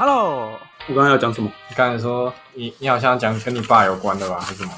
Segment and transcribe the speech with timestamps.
[0.00, 0.58] Hello，
[0.88, 1.50] 我刚刚要讲什么？
[1.68, 4.72] 你刚才说你你好像讲跟你爸有关的吧，还是什么？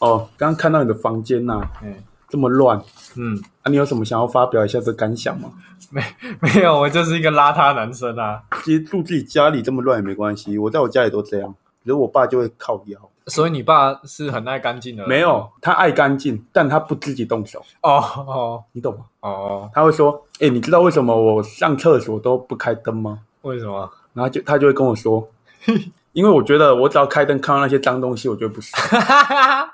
[0.00, 1.94] 哦，刚刚看到你的房间呐、嗯
[2.28, 2.76] 这么乱
[3.14, 5.48] 嗯，啊，你有什么想要发表一下的感想吗？
[5.90, 6.02] 没
[6.42, 8.42] 没有，我就是一个邋遢男生啊。
[8.64, 11.54] 其实住自己家里这么乱也没关系，我在我家里都这样，
[11.84, 12.98] 只是我爸就会靠腰。
[13.28, 15.08] 所以你爸是很爱干净的人？
[15.08, 19.04] 没有，他爱干净，但他不自己动手，哦哦你懂吗？
[19.20, 25.28] 哦，他会说：“哎、你知道为什么我上厕所都不开灯吗为什么？？”然后就他就会跟我说
[26.12, 28.80] ：“因为我觉得我只要开灯看到那些脏东西，我就会不爽。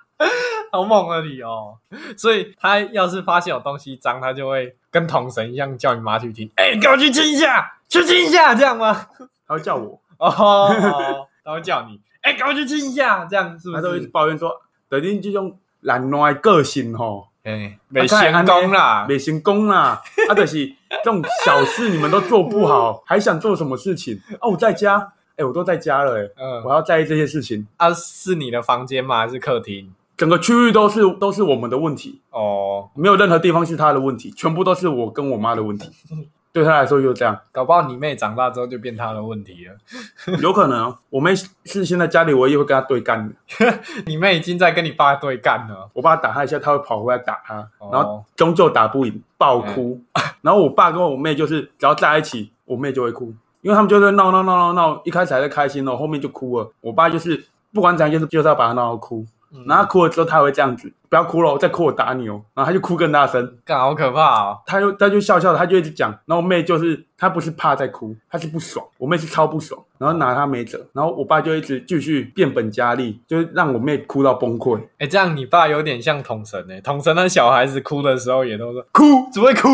[0.71, 1.79] 好猛啊你哦！
[2.17, 6.51] 所以他要是发现有东西脏，他就会跟童神一样叫你妈去听。
[6.57, 9.07] 哎、给我去亲一下，去亲一下，这样吗？”
[9.47, 12.01] 他会叫我，哦，哦他会叫你。
[12.23, 14.09] 哎、给我去亲一下，这样是不他都会是？
[14.09, 14.51] 抱怨说
[14.89, 19.07] ：“等于这种懒惰的个性吼，哎，没成功啦。
[19.09, 20.67] 没成功啦， 啊，就是
[21.05, 24.19] 这种小事你们都做不好，还想做什么事情？
[24.41, 29.19] 哦，我在家，哎、我都在家了、哎，嗯我，要在意这些事情，啊，是你的房间吗？
[29.19, 29.93] 还是客厅？
[30.17, 35.91] 整个区域都是都是我们的问题，哦，没有任何地方是他的问题，全部都是我跟我妈的问题。
[36.55, 39.75] 对他来说就这样，搞不好你妹长大之后就变他的问题了。
[40.41, 43.35] 有可能哦我妹是现在家里唯一会跟他对干的。
[44.07, 45.91] 你妹已经在跟你爸对干了。
[45.93, 50.01] 我爸打他一下，他会跑回来打他，哦然后终究打不赢，爆哭。
[50.43, 56.71] 然后我爸跟我妹就是只要在一起，我妹就会哭，因为他们就是闹闹闹闹闹，一开始还在开心哦，后面就哭了。
[56.81, 59.27] 我爸就是不管怎样，就是就是要把他闹到哭，
[59.67, 64.59] 然后他哭了之后，他还会这样子，不要哭了，我再哭我打你哦，然后他就哭更大声，干好可怕哦！
[64.67, 74.81] 他就他就笑笑的，他就一直讲，然后我妹就是她不是怕在哭，她是不爽，我妹是超不爽，然后拿她没辙，然后我爸就一直继续变本加厉，就是让我妹哭到崩溃。
[74.99, 79.69] 哎，这样你爸有点像统神哎，统神的小孩子哭的时候也都说哭，只会哭，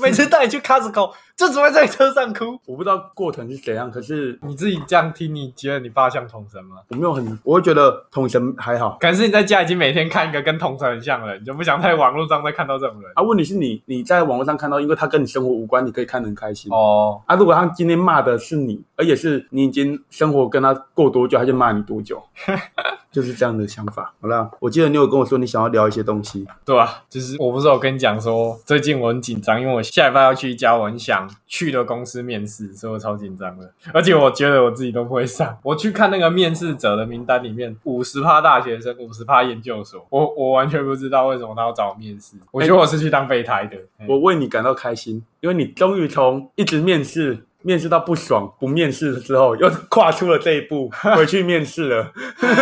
[0.00, 2.58] 每次带你去 Costco 就只会在车上哭。
[2.64, 6.76] 我不知道过程是怎样，可是你自己这样听，你觉得你爸像统神吗？
[6.88, 13.10] 我没有很，我会觉得统神还好可能是你在家已经每天看一个跟统神很像的人，你就不想在网络上再看到这种人。
[13.14, 13.22] 啊。
[13.22, 16.72] 问题是你你在网络上看到，因为他跟你生活无关，你可以看得很开心。
[16.72, 22.22] 哦，啊，如果他今天骂的是你，而且是你已经生活跟他过多久，他就骂你多久，
[23.16, 24.12] 就是这样的想法。
[24.20, 33.72] 好啦，我记得你有跟我说你想要聊一些东西，对啊，就是我不是有跟你讲说，最近我很紧张，因为我下礼拜要去一家我很想去的公司面试，所以我超紧张的。
[33.94, 35.56] 而且我觉得我自己都不会上。
[35.62, 42.36] 我去看那个面试者的名单里面，五十趴大学生，五十趴研究所，我我完全不知道为什么他要找我面试。
[42.50, 43.78] 我觉得我是去当备胎的。
[44.06, 47.46] 我为你感到开心，因为你终于从一直面试。
[47.66, 52.12] 面试到不爽，不面试之后，又跨出了这一步， 回去面试了。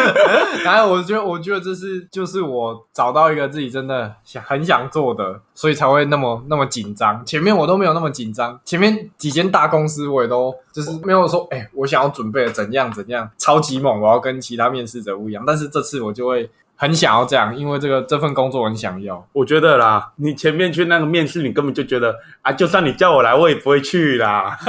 [0.65, 7.23] 然后我觉得，我觉得这是就是我找到一个自己真的想很想做的，所以才会那么那么紧张。
[7.27, 15.45] 前面我都没有那么紧张，前面几间大公司我也都就是没有说，哎、我想要准备的怎样怎样，超级猛，我要跟其他面试者不一样。
[15.47, 19.27] 但是这次我就会很想要这样，因为这个这份工作我很想要。
[19.33, 24.59] 我觉得啦，你前面去那个面试，你根本就觉得啊，就算你叫我来，我也不会去啦。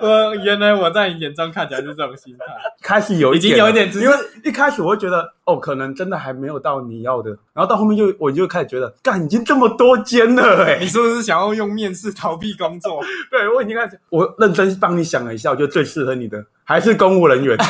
[0.00, 2.44] 呃，原来我在你眼中看起来是这种心态。
[2.82, 13.02] 开始有一已经点有一点因为一开始我会觉得哦，可能真的还没有到你要的，然后到后面就我就开始觉得，干已经这么多间了哎、你是不是想要用面试逃避工作？
[13.30, 17.58] 对我已经开始，我认真帮你想了一下，我觉得最适合你的还是公务人员。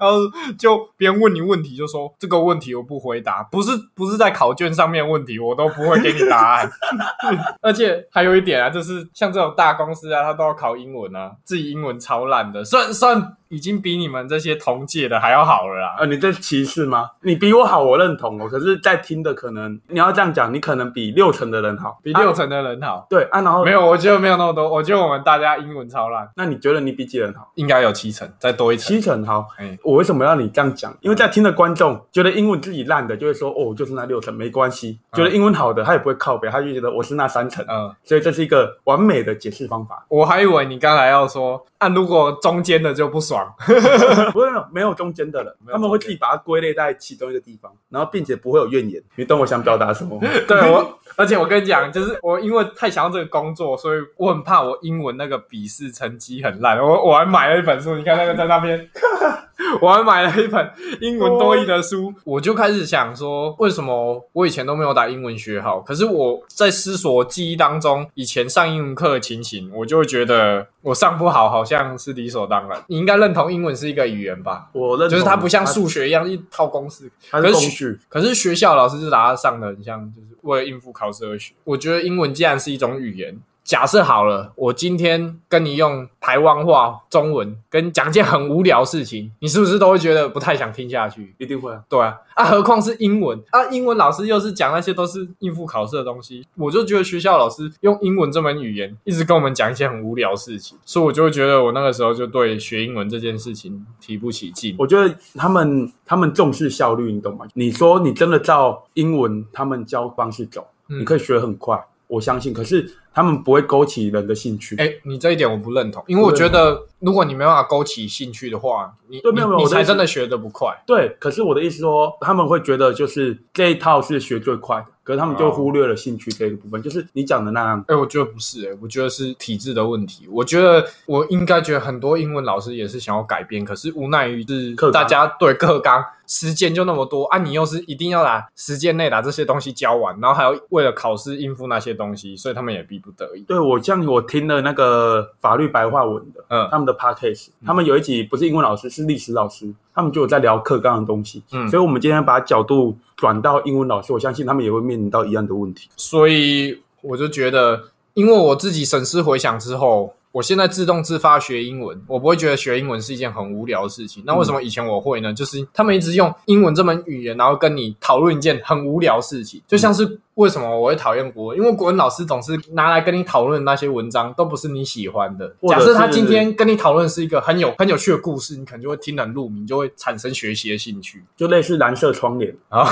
[0.00, 0.16] 然后
[0.58, 6.70] 就别人问你问题，就说这个问题我不回答，不是不是在考卷上面问题，我都不会给你答案。
[7.62, 15.96] 而且还有一点啊，就是像这种大公司啊，他都要考英文啊，自己英文超烂的，算算已经比你们这些同届的还要好了啦。
[15.98, 17.10] 呃，你这是歧视吗？
[17.22, 18.48] 你比我好，我认同哦。
[18.48, 23.06] 可是，在听的可能你要这样讲，你可能比六成的人好，啊比六成的人好。
[23.08, 23.40] 对啊。
[23.40, 24.68] 然后没有，我觉得没有那么多。
[24.68, 27.50] 我觉得我们大家英文超烂，那你觉得你比几人好？
[27.54, 28.86] 应该有七成，再多一成。
[28.88, 29.46] 七成好。
[29.56, 30.94] 哎，我为什么要你这样讲？
[31.00, 37.64] 因为在听的观众觉得英文自己烂的，就会说哦，就是那六成没关系；觉得英文好的，他也不会靠北，他就觉得我是那三成。
[37.66, 40.04] 嗯，所以这是一个完美的解释方法。
[40.08, 43.50] 我还以为你刚才要说，啊，如果中间的就不爽。
[44.34, 49.02] 不是没有中间的了，他们会自己把它归类在其中一个地方，然后并且不会有怨言。
[49.16, 50.20] 你懂我想表达什么？
[50.46, 56.78] 对我，而且我跟你讲，就是我因为太想要这个工作，所以我很怕我英文那个笔试成绩很烂。
[56.78, 58.90] 我我还买了一本书，你看那个在那边，
[59.80, 60.70] 我还买了一本
[61.00, 65.80] 英文多义的书，我就开始想说，为什么我以前都没有把英文学好？
[65.80, 72.82] 可是我在思索记忆当中，以前上英文课的情形，我就会觉得我上不好，好像是理所当然。
[72.88, 74.68] 你应该认同英文是一个语言吧？
[74.72, 77.98] 我认同就是它不像数学一样一套公式，它是工具。
[78.08, 81.52] 可是学校老师就把它上的很像，就是为了应付考试而学。
[81.64, 83.38] 我觉得英文既然是一种语言，
[83.68, 91.34] 假设好了，我今天跟你用台湾话、中文跟你讲一件很无聊事情，你是不是都会觉得不太想听下去？
[91.36, 91.82] 一定会啊。
[91.86, 104.74] 对啊，啊，何况是英文啊，英文老师又是讲那些都是应付考试的东西，我就觉得学校老师用英文这门语言一直跟我们讲一些很无聊的事情，所以我就会觉得我那个时候就对学英文这件事情提不起劲。
[104.78, 107.44] 我觉得他们他们重视效率，你懂吗？
[107.52, 112.52] 你说你真的照英文他们教方式走，嗯你可以学很快，我相信。
[112.52, 114.74] 可是他们不会勾起人的兴趣。
[114.76, 120.76] 哎，你这一点我不认同，因为我觉得如果你没办法勾起兴趣的话，你对没有没有才真的学的不快。
[120.86, 127.84] 对，可是我的意思说，他们会觉得就是这一套是学最快的，可是他们就哦忽略了兴趣这个部分，就是你讲的那样。
[127.88, 130.26] 哎、我觉得不是、哎，我觉得是体制的问题。
[130.30, 143.40] 我觉得我应该觉得很多英文老师也是想要改变，可是无奈于是课大家对课纲时间就那么多啊，你又是一定要把时间内把这些东西教完，然后还要为了考试应付那些东西，所以他们也逼不得已。
[143.40, 151.42] 对我像我听了那个法律白话文的，嗯他们的 podcast，他们有一集不是英文老师，是历史老师，他们就有在聊课纲的东西。
[151.52, 155.88] 嗯所以我们今天把角度转到英文老师，我相信他们也会面临到一样的问题。
[155.96, 164.22] 所以我就觉得，因为我自己审视回想之后，我现在自动自发学英文，我不会觉得学英文是一件很无聊的事情。
[164.26, 165.32] 那为什么以前我会呢？
[165.32, 175.52] 就是他们一直用英文这门语言，然后跟你讨论一件很无聊的事情，就像是为什么我会讨厌国文，因为国文老师总是拿来跟你讨论那些文章都不是你喜欢的。
[175.68, 181.24] 假设他今天跟你讨论是一个很有很有趣的故事，你可能就会听得很入迷，就会产生学习的兴趣。
[181.36, 182.88] 就类似蓝色窗帘，啊？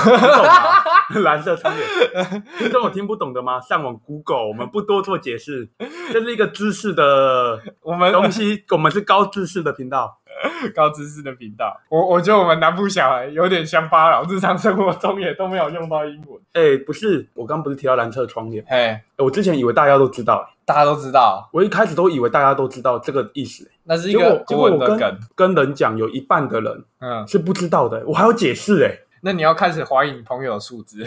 [1.21, 3.61] 蓝色窗帘，听众有听不懂的吗？
[3.61, 5.69] 上网 Google，我们不多做解释，
[6.11, 10.17] 这是一个知识的 我们东西，我们是高知识的频道。
[10.75, 11.79] 高知识的频道。
[11.89, 16.39] 我我觉得我们南部小孩有点乡巴佬，日常生活中也都没有用到英文。
[16.53, 25.19] 哎，不是，我刚不是提到蓝色窗帘，嘿，哎我之前以为大家都知道，大家都知道，我一开始都以为大家都知道这个意思，那是一结果个国结果我跟。
[25.35, 28.91] 跟人讲，有一半的人嗯，是不知道的，我还要解释哎。
[29.21, 31.03] 那你要开始怀疑你朋友的素质，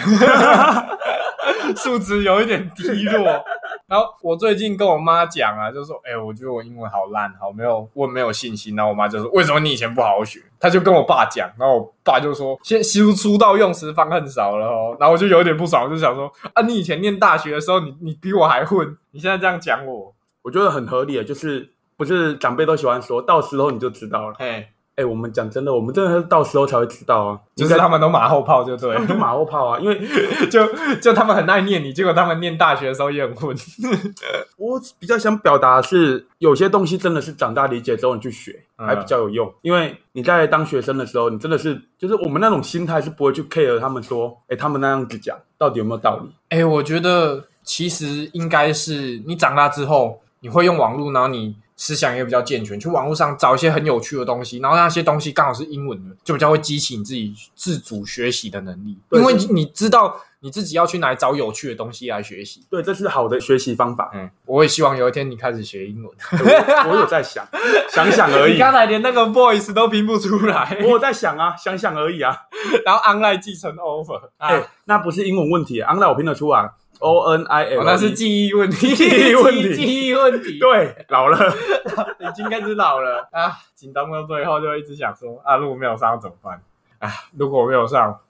[1.76, 3.44] 素质有一点低落。
[3.90, 24.36] 然后我最近跟我妈讲啊，就说：“哎、我觉得我英文好烂，好没有，我没有信心。”然后我妈就说：“为什么你以前不好好学？”她就跟我爸讲，然后我爸就说：“现输出道用时方恨少了哦。”然后我就有点不爽，我就想说：“啊，你以前念大学的时候，你你比我还混，你现在这样讲我，我觉得很合理，就是不是长辈都喜欢说，到时候你就知道了。
[24.38, 24.68] 嘿，
[25.00, 29.98] 哎，我们讲真的，我们真的是到时候才会知道啊，就是他们都马后炮，就对了他们就马后炮啊，因为
[30.50, 30.66] 就
[30.96, 33.56] 就他们很爱念你，结果他们念大学的时候也很混。
[34.58, 39.50] 我比较想表达的是，有些东西真的是长大理解之后你去学，嗯还比较有用。
[39.62, 46.30] 因为你在当学生的时候，你真的是就是我们那种心态是不会去 care 他们说，哎，他们那样子讲到底有没有道理？
[46.50, 62.66] 哎、我觉得其实应该是你长大之后，你会用网络，然后你思想也比较健全，去网络上找一些很有趣的东西，然后那些东西刚好是英文的，就比较会激起你自己自主学习的能力，因为你你知道你自己要去哪里找有趣的东西来学习。
[62.68, 64.10] 对，这是好的学习方法。
[64.12, 66.12] 嗯，我也希望有一天你开始学英文。
[66.32, 67.48] 我我有在想，
[67.90, 68.52] 想想而已。
[68.54, 72.36] 你刚才连那个 voice 都拼不出来，我有在想啊，想想而已啊。
[72.84, 76.70] 然后 online 继承 over 啊，哎、那不是英文问题，online 我拼得出来
[77.00, 80.58] ，O N I L，、哦那是记忆问题，记忆问题记忆问题。
[80.62, 81.36] 对，老了。
[82.20, 86.62] 已经开始老了啊，紧张到最后就一直想说啊，如果没有上怎么办？
[87.00, 88.20] 啊，如果我没有上，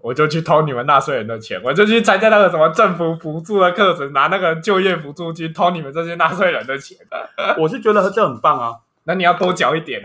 [0.00, 6.96] 我就去偷你们纳税人的钱，我就去参加那个什么政府补助的课程，拿那个就业补助金偷你们这些纳税人的钱。
[7.58, 8.76] 我是觉得这很棒啊。
[9.04, 10.02] 那你要多缴一点。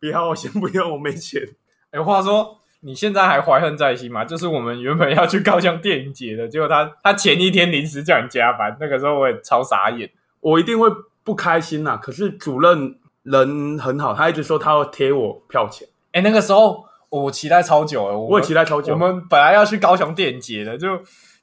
[0.00, 1.42] 不要，我先不用，我没钱。
[1.90, 4.24] 哎、话说你现在还怀恨在心吗？
[4.24, 10.10] 就是我们原本要去高雄电影节的，结果他他前一天临时叫你加班，那个时候我也超傻眼。
[10.40, 10.88] 我一定会
[11.22, 18.94] 不开心呐、可是主任人很好，他一直说他要贴我票钱，哎、那个时候我期待超久了，我我也期待超久。
[18.94, 20.88] 我们本来要去高雄电影节的，就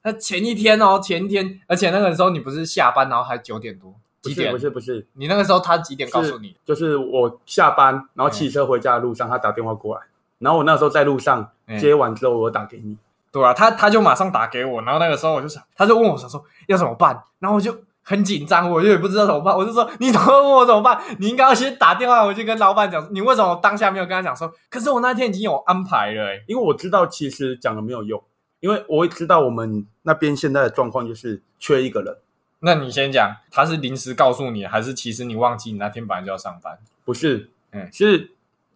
[0.01, 4.51] 他前一天哦，前一天，而且那个时候你不是下班，然后还九点多，几点？
[4.51, 6.55] 不是不是不是，你那个时候他几点告诉你？
[6.65, 10.01] 就是我下班然后骑车回家的路上，他打电话过来，
[10.39, 12.97] 然后我那时候在路上嗯接完之后，我打给你。
[13.31, 20.99] 对啊，他他就马上打给我，然后那个时候我就想，他就问我想说要怎么办，然后我就很紧张，我就也不知道怎么办，我就说你怎么问我怎么办？
[21.19, 24.51] 你应该要先打电话回去跟老板讲，你为什么当下没有跟他讲说？
[24.69, 28.23] 可是我那天已经有安排了、欸，因为我知道其实讲了没有用，
[28.61, 32.17] 因为我会知道我们那边现在的状况就是缺一个人，
[32.61, 36.79] 那你先讲，他是临时告诉你，还是其实你忘记你那天本来就要上班？
[37.03, 38.31] 不是，嗯是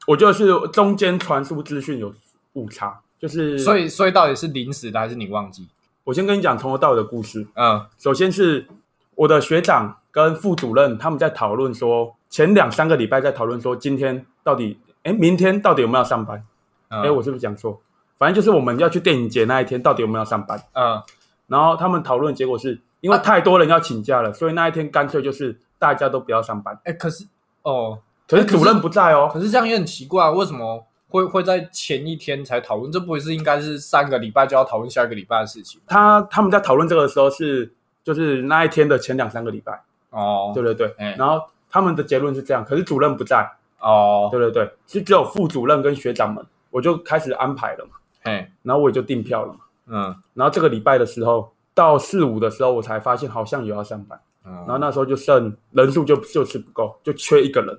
[0.08, 2.14] 我觉得是中间传输资讯有
[2.54, 5.68] 误差，就是所以所以到底是临时的还是你忘记？
[6.04, 7.48] 我先跟你讲从头到尾的故事。
[7.56, 8.68] 嗯首先是
[9.16, 16.44] 我的学长跟副主任他们在讨论说，前两三个礼拜在讨论说，今天到底，哎，明天到底有没有要上班？
[16.90, 17.80] 嗯，哎、我是不是讲错？
[18.18, 20.60] 反正就是我们要去电影节那一天，到底有没有要上班？
[20.74, 21.02] 嗯
[21.48, 26.80] 然后他们讨论结果是因为太多人要请假了，所以那一天干脆就是大家都不要上班。
[26.86, 27.28] 哎，可是
[27.64, 28.00] 哦，
[28.32, 32.90] 可是主任不在哦，可是这样也很奇怪，为什么会会在前一天才讨论？
[32.90, 35.82] 这不是应该是三个礼拜就要讨论下一个礼拜的事情？
[35.82, 35.86] 吗？
[35.90, 37.74] 他他们在讨论这个的时候是
[38.06, 40.96] 就是那一天的前两三个礼拜，哦，对对对。
[40.98, 41.14] 哎。
[41.20, 43.46] 然后他们的结论是这样，可是主任不在，
[43.82, 49.60] 哦，对对对，是只有副主任跟学长们，我就开始安排了嘛，哎，然后我也就订票了嘛。
[49.88, 50.16] 嗯。
[50.34, 57.78] 然后这个礼拜的时候，到四五的时候，我才发现好像有要上班，嗯，然后那时候就剩人数就就是不够，就缺一个人，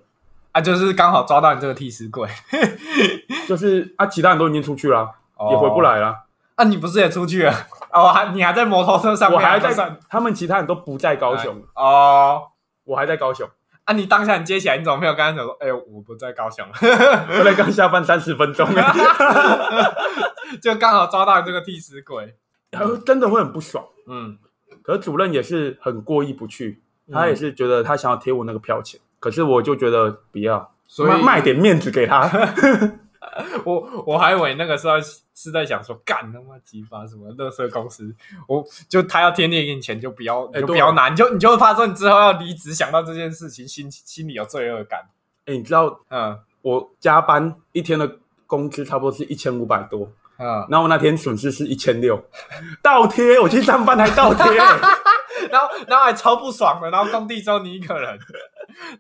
[0.52, 2.28] 啊，就是刚好抓到你这个替死鬼，
[3.48, 5.10] 就是啊，其他人都已经出去了，
[5.50, 5.98] 也回不来。
[5.98, 6.24] 了。
[6.54, 7.52] 啊，你不是也出去了？
[7.92, 12.42] 哦，还你还在摩托车上面，我还在上，他们其他人都不在高雄，哦。
[12.84, 13.48] 我还在高雄。
[13.84, 15.56] 啊，你当下你接起来，你怎么没有跟他讲说？
[15.60, 18.68] 哎、我不在高雄， 后来刚下班三十分钟，
[20.60, 22.36] 就刚好抓到你这个替死鬼。
[22.70, 23.84] 然后真的会很不爽。
[24.06, 24.38] 嗯，
[24.82, 32.28] 可是主任也是很过意不去，嗯他也是觉得他想要贴我那个票钱，可是我就觉得不要，所以卖卖点面子给他。
[33.64, 34.94] 我我还以为那个时候
[35.32, 38.12] 是在想说，干他妈鸡巴什么乐色公司，
[38.48, 45.00] 我就他要天天给你钱，就不要，你就哎对不要拿，你就你就会怕说你之后要离职，想到这件事情，心心里有罪恶感。
[45.46, 48.16] 哎，你知道嗯我加班一天的
[48.48, 52.20] 工资差不多是一千五百多，嗯，然后我那天损失是一千六，
[52.82, 54.44] 倒贴，我去上班还倒贴。
[55.50, 58.16] 然后然后还超不爽的，然后工地只有你一个人，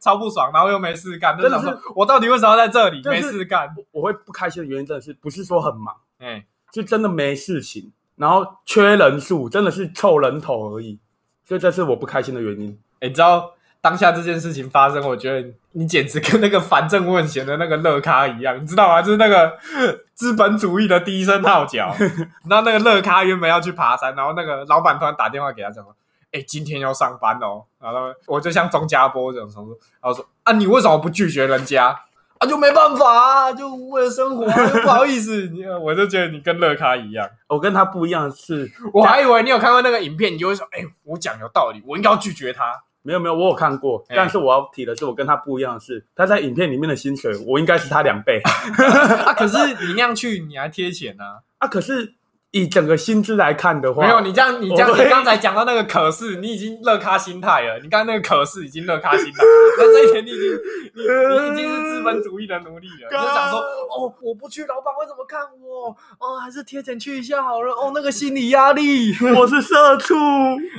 [0.00, 3.68] 超不爽，然后又没事干，就真的是我到底为什么要在这里就是没事干？
[3.90, 10.98] 我会不开心的原因真的是不是说很忙，哎、是真的没事情，然后缺人数，真的是凑人头而已，
[11.44, 12.78] 所以这是我不开心的原因。
[13.00, 19.02] 欸你知道当下这件事情发生，我觉得你简直跟那个反正问贤的那个乐咖一样，你知道吗？
[19.02, 19.58] 就是那个
[20.14, 21.92] 资本主义的第一声号角。
[22.48, 25.92] 然后那个乐咖原本要去爬山，然后那个老板突然打电话给他讲说
[26.32, 31.96] ：“哎、今天要上班哦。”然后我就像钟家波这种程度，然后说：“啊，你为什么不拒绝人家？”
[32.38, 34.44] 啊，就没办法啊，就为了生活、
[34.82, 35.46] 不好意思。
[35.48, 48.40] 你我就觉得你跟乐咖一样，我跟他不一样的是，我还以为你有看过那个影片，你就会说：“哎、我讲有道理，我应该要拒绝他。”没有没有，我有看过，哎但是我要提的是，我跟他不一样的是，他在影片里面的薪水，我应该是他两倍
[49.26, 51.42] 啊，可是你那样去，你还贴钱啊？
[51.58, 51.66] 啊。
[51.66, 52.14] 可是
[52.52, 57.78] 以整个薪资来看的话，没有，你这样，你这样，你刚才讲到那个可是，你已经乐咖心态了。
[57.80, 59.42] 你刚才那个可是已经乐咖心态，
[59.78, 60.52] 那这一点你已经，
[60.94, 63.08] 你你已经是资本主义的奴隶了。
[63.10, 65.96] 你就想说，哦，我不去，老板会怎么看我？
[66.18, 67.72] 哦，还是贴钱去一下好了。
[67.72, 69.14] 哦， 那个心理压力。
[69.34, 70.14] 我是社畜，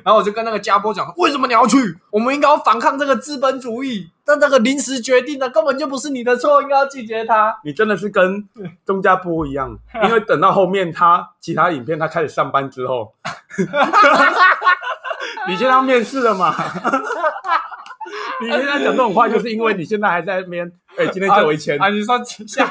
[0.05, 1.77] 然后我就跟那个家波讲，为什么你要去？
[2.11, 4.11] 我们应该要反抗这个资本主义。
[4.25, 7.57] 但那个临时决定的根本就不是你的错，应该要拒绝他。
[7.63, 8.47] 你真的是跟
[8.85, 13.13] 钟家波一样， 因为等到后面他其他影片他开始上班之后，
[15.47, 16.53] 你现在要面试了嘛？
[18.41, 22.65] 你现在讲这种话，就是因为你现在还在那边，哎、今天借我一千啊，你说下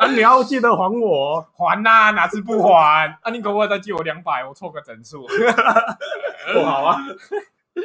[0.00, 1.46] 啊，你要记得还我哦。
[1.56, 3.06] 还呐、哪次不还？
[3.22, 4.44] 啊，你可不可以再借我两百？
[4.48, 5.26] 我凑个整数。
[6.54, 6.98] 不好啊，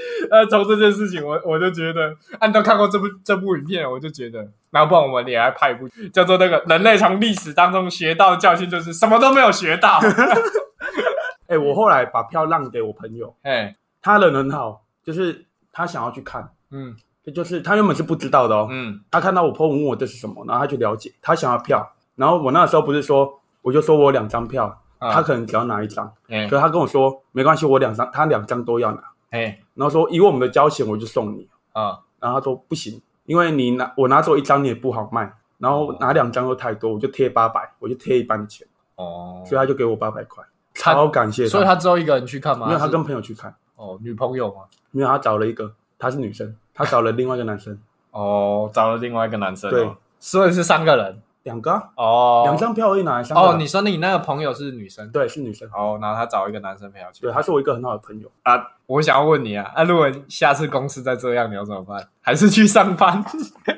[0.31, 4.39] 呃，从这件事情我，我就觉得，按照看过这部这部影片，我就觉得，
[4.71, 9.99] 然后不然我们也来拍一部叫做那个人类从历史当中学到的教训，就是什么都没有学到。
[11.47, 16.95] 哎、我后来把票让给我朋友，哎，他人很好，就是他想要去看，嗯。
[17.33, 19.01] 就是他原本是不知道的哦，嗯。
[19.09, 21.83] 他看到我 po 文问我这是什么，然后他去了解，他想要票，
[22.15, 24.65] 然后我那时候不是说，我就说我两张票，
[24.99, 31.99] 啊他可能只要拿一张，哎可是他跟我说没关系，我两张，他两张都要拿，哎然后说以我们的交情，我就送你，啊。
[32.19, 42.65] 然后他说不行，因为你拿我拿走一张你也不好卖，然后拿两张又太多，我就贴八百，我就贴一半的钱，哦，所以他就给我八百块，超感谢所以他只有一个人去看吗？
[42.65, 44.61] 是没有他跟朋友去看，哦女朋友吗？
[44.91, 47.77] 没有他找了一个，他是女生，他找了另外一个男生，
[48.11, 58.29] 哦，找了另外一个男生、哦，对，所以是三个人两个、啊，哦，两张票而已拿哦，人你说你那个朋友是女生，对是女生，哦，然后他找一个男生陪她去，对，她是我一个很好的朋友。
[58.43, 62.07] 啊，我想要问你啊，啊，如果下次公司再这样，你要怎么办？
[62.21, 63.23] 还是去上班？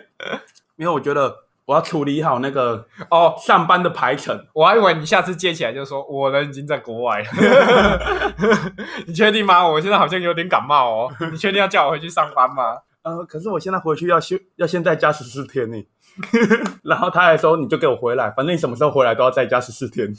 [0.78, 4.46] 因为我觉得我要处理好那个哦，上班的排程。
[4.54, 7.28] 我还以为你下次接起来就说我人已经在国外了，
[9.06, 9.68] 你确定吗？
[9.68, 12.78] 我现在好像有点感冒哦，你确定要叫我回去上班吗？
[13.04, 15.88] 呃，可是我现在回去要休，要先在家十四天呢。
[16.84, 20.12] 然后他还说，你就给我回来，反正你什么时候回来都要在家十四天。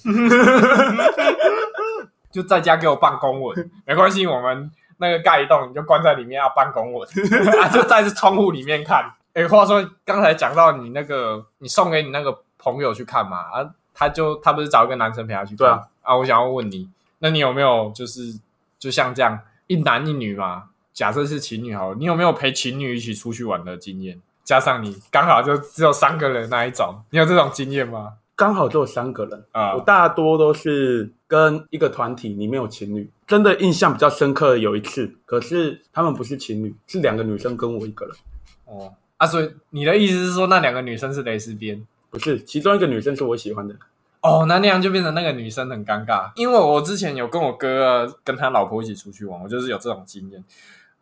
[2.31, 7.09] 就在家给我办公文，没关系，我们那个盖一栋你就关在里面要办公文，
[7.61, 9.11] 啊，就在这窗户里面看。
[9.33, 18.39] 哎，话说刚才讲到你那个，你送给你那个朋友去看嘛，啊，他就他不是找一个男生陪他去看对啊，啊，我想要问你，那你有没有就是
[18.79, 20.68] 就像这样一男一女嘛？
[20.99, 24.21] 假设是情侣好了，你有没有陪情侣一起出去玩的经验？
[24.43, 28.15] 加上你刚好就只有三个人那一种，你有这种经验吗？
[28.35, 33.09] 刚好只有三个人，啊、我大多都是跟一个团体里面有情侣。
[33.29, 38.17] 真的印象比较深刻的有一次，可是他们不是情侣，是两个女生跟我一个人，
[38.65, 41.81] 哦啊，所以你的意思是说那两个女生是蕾丝边？
[42.11, 43.77] 不是，其中一个女生是我喜欢的。
[44.23, 50.43] 哦，那那样就变成那个女生很尴尬，因为我之前有跟我哥跟他老婆一起出去玩，我就是有这种经验。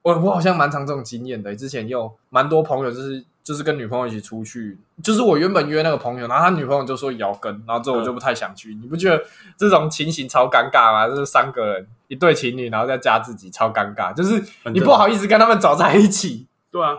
[0.06, 8.72] 我我好像蛮常这种经验的，之前有蛮多朋友就是就是跟女朋友一起出去，就是我原本约那个朋友，然后他女朋友就说也要跟，然后之后我就不太想去。
[8.76, 9.20] 你不觉得
[9.56, 11.08] 这种情形超尴尬吗？
[11.08, 14.14] 就是三个人一对情侣，然后再加自己，超尴尬。
[14.14, 14.40] 就是
[14.72, 16.90] 你不好意思跟他们走在一起，对啊，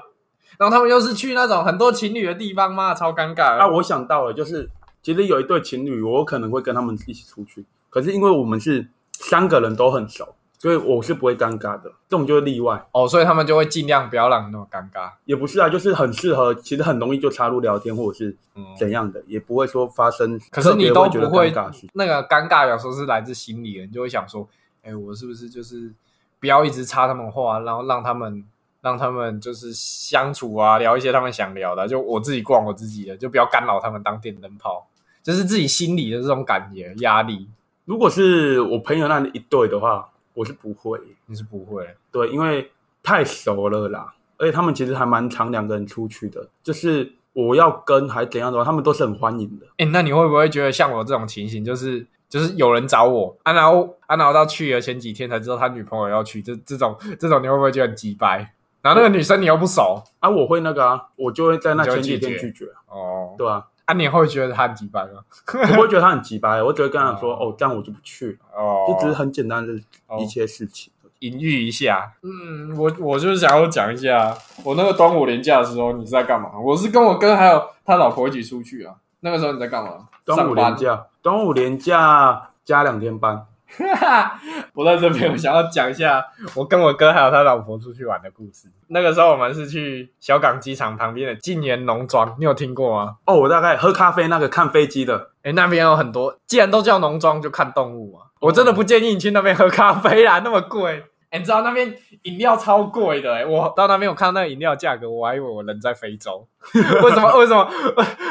[0.60, 3.58] 然后他们又是去那种很多情侣的地方嘛，超尴尬。
[3.58, 4.70] 啊，我想到了，就是
[5.02, 12.84] 其实有一对情侣，我可能会跟他们一起出去，可是因为我们是三个人都很熟，所以我是不会尴尬的，这种就是例外。
[12.92, 15.12] 哦，所以他们就会尽量不要让你那么尴尬。
[15.26, 21.88] 也不是啊，就是很适合，其实很容易就插入聊天或者是嗯，怎样的，也不会说发生可是你都会觉得不会尴尬的事。
[21.94, 24.48] 那个尴尬，有时候是来自心里的，你就会想说，
[24.82, 25.94] 哎，我是不是就是
[26.40, 28.44] 不要一直插他们话，然后让他们
[28.82, 34.88] 让他们就是相处啊，聊一些他们想聊的，就我自己逛我自己的，就不要干扰他们当电灯泡，
[35.22, 37.48] 就是自己心里的这种感觉压力，
[37.86, 41.84] 如果是我朋友那一对的话，我是不会，你是不会。
[42.12, 49.66] 对，因为太熟了啦，而且他们其实还蛮常两个人出去的，就是我要跟还怎样的话，他们都是很欢迎的。
[49.78, 58.54] 哎，那你会不会觉得像我这种情形，就是就是有人找我，啊，然后啊，然后到去了前几天才知道他女朋友要去，这这种这种你会不会觉得很鸡掰？
[58.84, 65.24] 然后那个女生你又不熟，啊，我会那个啊，我就会在那前几天拒绝哦，对啊，啊，你会觉得他很鸡掰吗？
[65.54, 69.74] 我不会觉得他很急白，我只会跟他说，哦哦，这样我就不去了，哦，就只是很简单的
[70.08, 70.92] 哦一些事情。
[71.20, 72.12] 隐喻一下。
[72.22, 76.52] 嗯，我我就是想要讲一下，我那个端午连假的时候你是在干嘛？
[76.60, 78.94] 我是跟我哥还有他老婆一起出去啊。
[79.22, 80.08] 那个时候你在干嘛？
[80.24, 80.76] 端午连。
[80.76, 83.46] 假，端午连假加两天班，
[84.74, 86.26] 我在这边，我想要讲一下
[86.56, 88.70] 我跟我哥还有他老婆出去玩的故事。
[88.88, 93.18] 那个时候我们是去小港机场旁边的晋源农庄，你有听过吗？
[93.26, 98.28] 哦，我大概喝咖啡那个看飞机的，哎，那边有很多，既然都叫农庄，就看动物啊。
[98.40, 101.04] 我真的不建议你去那边喝咖啡啦，那么贵。
[101.30, 106.48] 哎，你知道那边饮料超贵的哎、我到那边我看到那个饮料价格，我还以为我人在非洲。
[107.04, 107.38] 为什么？
[107.38, 107.70] 为什么？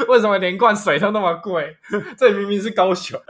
[0.09, 1.77] 为什么连罐水都那么贵？
[2.16, 3.20] 这明明是高雄。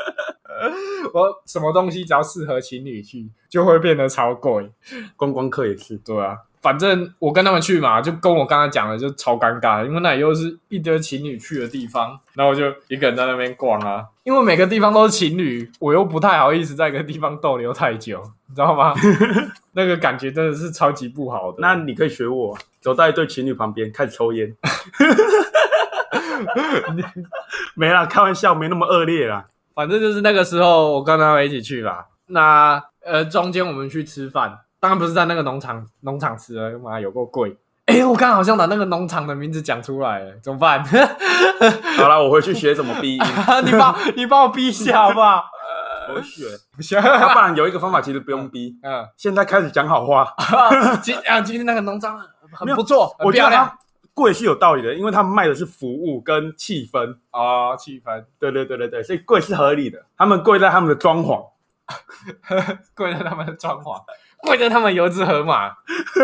[1.13, 4.71] 我什么东西只要适合情侣去，就会变得超贵。
[5.17, 5.97] 观光客也是。
[5.99, 14.05] 对啊，反正我跟他们去嘛，就跟我刚才讲的就超尴尬，因为那里又是一堆情侣去的地方，然后我就一个人在那边逛啊。
[14.25, 18.93] 因为每个地方都是情侣，我又不太好意思在一个地方逗留太久，你知道吗？
[19.73, 21.59] 那个感觉真的是超级不好的。
[21.61, 24.53] 那你可以学我，走到一对情侣旁边开始抽烟。
[27.75, 29.47] 没啦，开玩笑，没那么恶劣啦。
[29.77, 32.07] 反正就是那个时候，我跟他们一起去吧。
[32.29, 37.55] 那呃，中间我们去吃饭，当然不是在那个农场农场吃了，妈有够贵。
[37.85, 40.83] 哎，我刚好像把那个农场的名字讲出来了，怎么办？
[41.99, 43.23] 好了，我回去学怎么逼音，
[43.65, 45.45] 你帮你帮我逼一下好不好？
[46.09, 46.47] 我会学。
[46.75, 50.35] 不行，要不然有一个方法，其实不用逼，嗯，现在开始讲好话。
[51.03, 52.19] 今啊今天那个农庄
[52.53, 53.79] 很不错，很我觉得漂亮它
[54.17, 57.19] 贵是有道理的，因为他们卖的是服务跟气氛。
[57.33, 60.07] 哦，气氛对对对对对，所以贵是合理的。
[60.17, 61.51] 他们贵在他们的装潢。
[62.97, 64.03] 贵在他们的装潢，
[64.39, 65.73] 贵在他们油脂河马。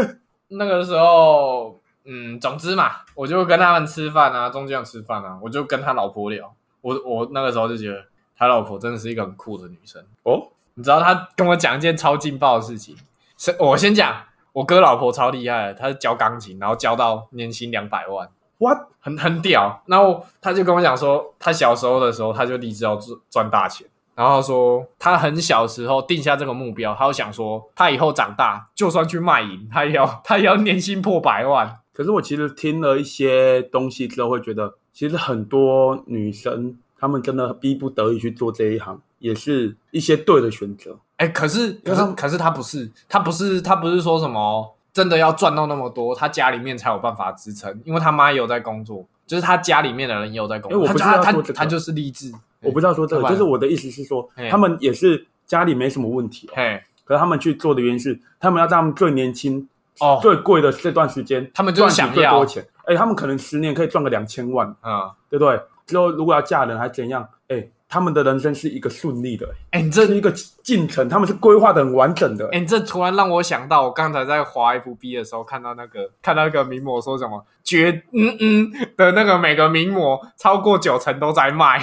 [0.49, 6.53] 那个时候，嗯，总之嘛，我就跟他们吃饭啊，中间有吃饭啊，我就跟他老婆聊。
[6.81, 10.03] 我我那个时候就觉得他老婆真的是一个很酷的女生。
[10.25, 12.97] 哦，你知道他跟我讲一件超劲爆的事情，
[13.39, 18.29] 是我先讲，我哥老婆超厉害的，他是教钢琴，然后教到年薪两百万。
[18.59, 18.79] what？
[19.01, 19.83] 很很屌。
[19.87, 31.79] 然后他就跟我讲说，他小时候的时候他就立志要赚赚大钱，然后说他很小时候定下这个目标，他就想说他以后长大就算去卖淫，他也要他也要年薪破百万。
[31.93, 40.99] 可是我其实听了一些东西之后，会觉得其实很多女生她们真的逼不得已去做这一行，也是一些对的选择。
[41.23, 50.79] 哎，可是可是可是他不是他不是他不是说什么真的要赚到那么多，他家里面才有办法支撑，因为他妈也有在工作，就是他家里面的人也有在工作。
[50.79, 52.33] 哎我不知道他他就是励志。
[52.61, 62.65] 我不知道说这个，就是我的意思是说哎，他们也是家里没什么问题，嘿，可是他们去做的原因是，他们要在他们最年轻、哦，最贵的这段时间，他们就是赚想要最多钱。
[62.85, 65.61] 哎，他们可能十年可以赚个两千万，嗯，对不对？
[65.87, 67.29] 之后如果要嫁人还怎样？
[67.49, 72.49] 哎，他们的人生是一个顺利的，哎，你这这是一个进程，他们是规划的很完整的。
[72.53, 81.83] 哎、你这突然让我想到，我刚才在滑 FB 的时候看到那个看到一个名模说什么绝嗯嗯的那个每个名模超过九成都在卖，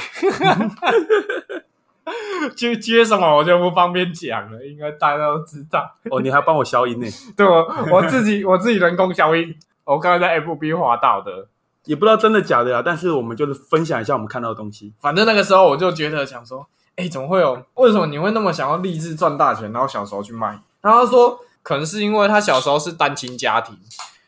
[2.57, 5.95] 接接什么我就不方便讲了，应该大家都知道。
[6.09, 11.47] 哦，你还帮我消音呢， 对我我自己我自己人工消音，我刚才在 FB 滑到的。
[11.85, 12.81] 也不知道真的假的啊。
[12.83, 14.93] 但是我们就是分享一下我们看到的东西。
[14.99, 17.63] 反正那个时候我就觉得想说，哎、怎么会有？
[17.75, 20.59] 为什么你会那么想要立志赚大钱，然后小时候去卖？
[20.81, 23.77] 然后他说，可能是因为他小时候是单亲家庭，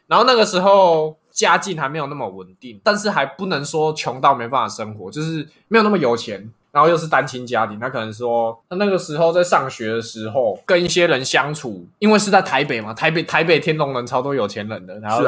[0.07, 6.51] 然后那个时候家境还没有那么稳定，但是还不能说穷到没办法生活，就是没有那么有钱。
[6.73, 15.21] 然后又是单亲家庭，他可能说，他那个时候在上学的时候，跟一些人相处，因为是在台北嘛，台北台北天龙人超多有钱人的，然后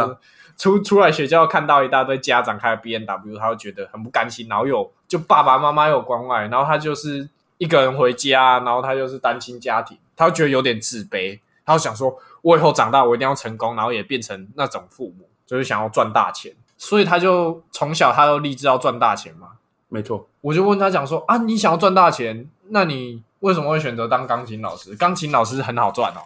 [0.57, 19.49] 出出来学校看到一大堆家长开 B N W，他会觉得很不甘心，然后有就爸爸妈妈有关爱，然后他就是一个人回家，然后他就是单亲家庭，他会觉得有点自卑，他会想说，我以后长大我一定要成功，然后也变成那种父母，就是想要赚大钱，所以他就从小他就立志要赚大钱嘛。
[19.89, 24.95] 没错，我就问他讲说啊，你想要赚大钱，那你为什么会选择当钢琴老师？
[24.95, 26.21] 钢琴老师很好赚哦。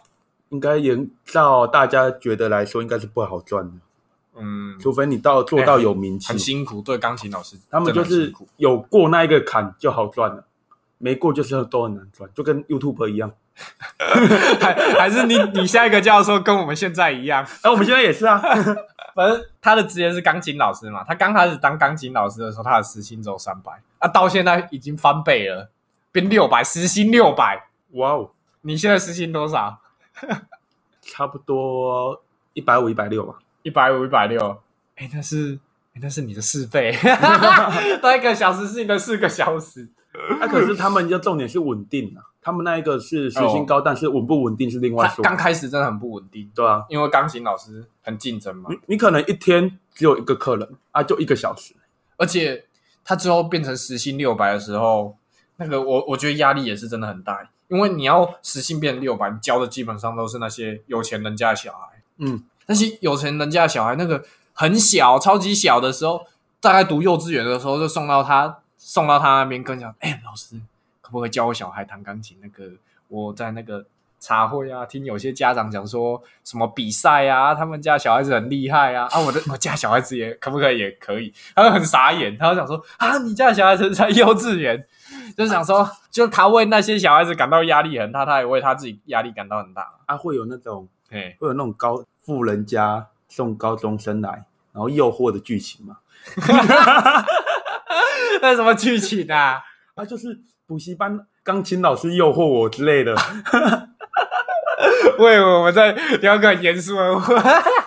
[0.50, 3.74] 应该沿照大家觉得来说，应该是不好赚的，
[4.40, 6.28] 嗯，除非你到做到有名气。
[6.30, 10.44] 很辛苦，对钢琴老师，他们就是有过那一个坎就好赚了，
[10.98, 13.32] 没过就是都很难赚，就跟 YouTube 一样。
[14.62, 18.40] 还还是你你下一个教授跟我们现在一样，哎、我们现在也是啊，
[19.16, 21.04] 反正他的职业是钢琴老师嘛。
[21.04, 25.72] 他刚开始当钢琴老师的时候，他的时薪只有三百啊，到现在已经翻倍了，
[26.12, 27.68] 变六百，时薪六百。
[27.94, 28.30] 哇哦，
[28.62, 29.80] 你现在时薪多少？
[31.02, 32.22] 差不多
[32.54, 33.40] 一百五、一百六吧。
[33.68, 34.62] 一百五、一百六。
[34.96, 35.60] 哎，那是
[35.94, 36.96] 哎那是你的四倍，
[38.02, 39.90] 多一个小时是你的四个小时。
[40.40, 45.22] 那、可是他们要重点是稳定啊，他们那一个是时薪高，但是稳不稳定是另外说。
[45.24, 51.76] 他刚开始真的很不稳定，对啊，因为钢琴老师很竞争嘛，你你可能一天只有一个客人啊，就一个小时。
[52.16, 52.66] 而且
[53.04, 55.16] 他之后变成时薪六百的时候，
[55.58, 66.26] 那个我我觉得压力也是真的很大，因为你要时薪变六百，你教的基本上都是那些有钱人家的小孩，嗯，那些有钱人家的小孩，那个很小、超级小的时候，
[66.62, 70.60] 大概读幼稚园的时候就送到他送到他那边跟讲，哎、老师
[71.02, 72.38] 可不可以教我小孩弹钢琴？
[72.42, 72.72] 那个
[73.08, 73.86] 我在那个
[74.20, 80.80] 茶会啊，听有些家长讲说什么比赛啊，他们家小孩子很厉害啊，啊，我的我家小孩子也可不可以？
[80.80, 84.86] 也可以，他就很傻眼，他就想说啊，你家小孩子才幼稚园，
[85.38, 91.36] 就是想说，就他为那些小孩子感到压力很大，他也为他自己压力感到很大，啊，会有那种哎。
[91.40, 94.30] 会有那种高富人家送高中生来，
[94.74, 96.00] 然后诱惑的剧情嘛。
[98.42, 99.62] 那什么剧情啊？
[99.96, 103.16] 啊，就是补习班钢琴老师诱惑我之类的。
[105.20, 107.34] 为我们在聊个很严肃的话。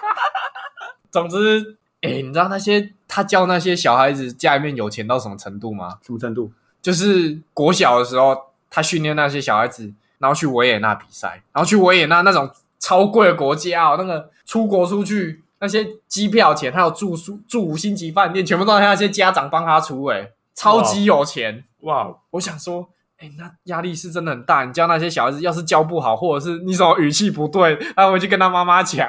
[1.12, 5.98] 总之，哎、你知道那些他教那些小孩子家里面有钱到什么程度吗？
[6.00, 6.50] 什么程度？
[6.81, 12.50] 就是国小的时候，他训练那些小孩子，然后去维也纳比赛，然后去维也纳那种
[12.81, 21.62] 超贵的国家哦，那个出国出去那些机票钱，还有住宿住五星级饭店，全部都是那些家长帮他出，哎，超级有钱。
[21.81, 22.88] 哇，我想说，
[23.19, 24.64] 哎、那压力是真的很大。
[24.64, 29.09] 你教那些小孩子，要是教不好，或者是你什么语气不对，他回去跟他妈妈讲，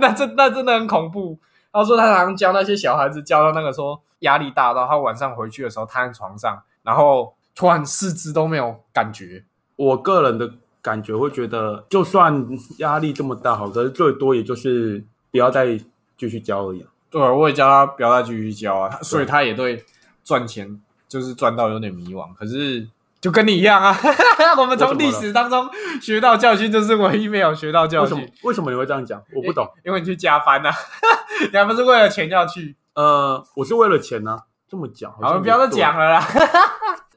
[0.00, 1.38] 那真那真的很恐怖。
[1.72, 9.44] 他说他常常教那些小孩子，教到那个说压力大到他晚上回去的时候瘫在床上，然后突然四肢都没有感觉。
[9.76, 10.50] 我个人的
[10.86, 12.46] 感觉会觉得，就算
[12.78, 15.76] 压力这么大，好，可是最多也就是不要再
[16.16, 16.86] 继续教而已啊。
[17.10, 19.84] 对，我也叫他不要再继续教啊，所以他也对
[20.22, 22.32] 赚钱就是赚到有点迷惘。
[22.34, 22.86] 可是
[23.20, 23.98] 就跟你一样啊，
[24.58, 25.68] 我们从历史当中
[26.00, 28.32] 学到教训，就是唯一没有学到教为什么训。？
[28.44, 29.20] 为什么你会这样讲？
[29.34, 29.68] 我不懂。
[29.84, 30.76] 因为你去加班呐、啊，
[31.50, 32.76] 你还不是为了钱要去？
[32.94, 36.28] 呃，我是为了钱呢、这么讲，好，不要再讲了啦。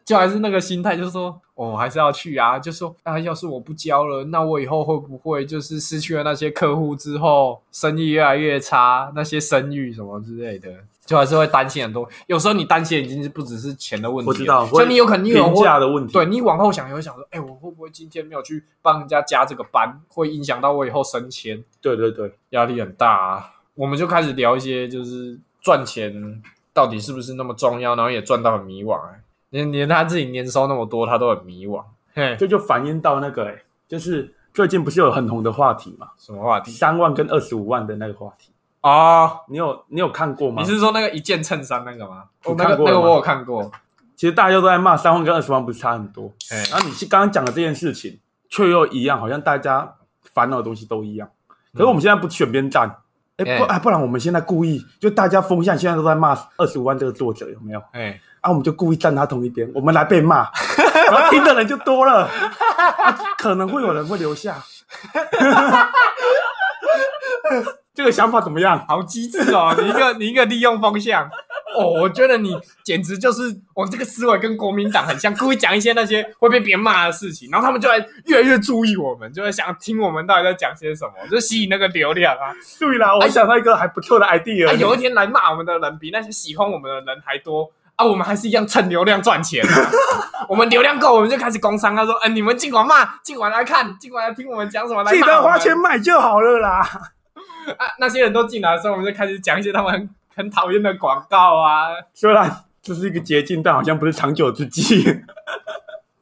[0.09, 2.57] 就还是那个心态，就是说，哦，我还是要去啊。
[2.57, 10.67] 就说啊，要是我不交了，那我以后会不会就是失去了那些客户之后，生意越来越差，那些声誉什么之类的，
[11.05, 12.09] 就还是会担心很多。
[12.25, 16.11] 有时候你担心已经是不只是钱的问题了，我知道，像你有可能你有评价的问题。
[16.11, 21.63] 对你往后想，也会想说，哎、我会不会今天没有去帮人家加这个班，会影响到我以后升迁？
[21.79, 23.51] 对对对，压力很大、啊。
[23.75, 26.41] 我们就开始聊一些，就是赚钱
[26.73, 29.21] 到底是不是那么重要，然后也赚到很迷惘、欸。
[29.49, 31.83] 连连他自己年收那么多，他都很迷惘。
[32.13, 36.71] 嘿，这就反映到那个、欸，就是最近不是有很红的话题嘛，什么话题？
[36.71, 40.61] 三万跟二十五万的那个话题，哦，你有你有看过吗？
[40.61, 42.25] 你是说那个一件衬衫那个吗？
[42.45, 43.71] 我哦，那个看过那个我有看过。
[44.15, 49.95] 其实大家都在骂三万跟二十万不是差很多，哎，然后你是刚刚讲的这件事情，却又一样，好像大家
[50.33, 51.29] 烦恼的东西都一样。
[51.73, 52.97] 可是我们现在不选边站，
[53.37, 57.81] 哎、不哎哎，不然我们现在故意就大家风向现在都在骂二十五万这个作者有没有？
[57.93, 60.49] 哎，啊，我们就故意站他同一边，我们来被骂，
[61.11, 62.29] 然后听的人就多了，
[62.77, 64.55] 啊可能会有人会留下。
[67.93, 68.85] 这个想法怎么样？
[68.87, 69.75] 好机智哦！
[69.77, 71.29] 你一个你一个利用风向。
[71.75, 73.41] 哦，我觉得你简直就是
[73.75, 82.55] 我这个思维跟国民党很像，故意讲一些那些会被别人骂的事情，然后他们就会越来越注意我们，就会想听我们到底在讲些什么，就吸引那个流量啊。
[82.79, 89.69] 对啦，我想到一个还不错的 idea，、啊，有一天来骂我们的人比那些喜欢我们的人还多啊，我们还是一样蹭流量赚钱、啊。
[90.47, 91.93] 我们流量够，我们就开始工商。
[91.93, 96.79] 他说：“哎、你们尽管骂，尽管来看，尽管来听我们讲什么，来记得花钱买就好了啦。
[96.79, 101.89] 啊。”那些人都进来的时候，我们就开始讲一些他们很 很讨厌的广告啊。
[102.13, 105.03] 虽然这是一个捷径，但好像不是长久之计。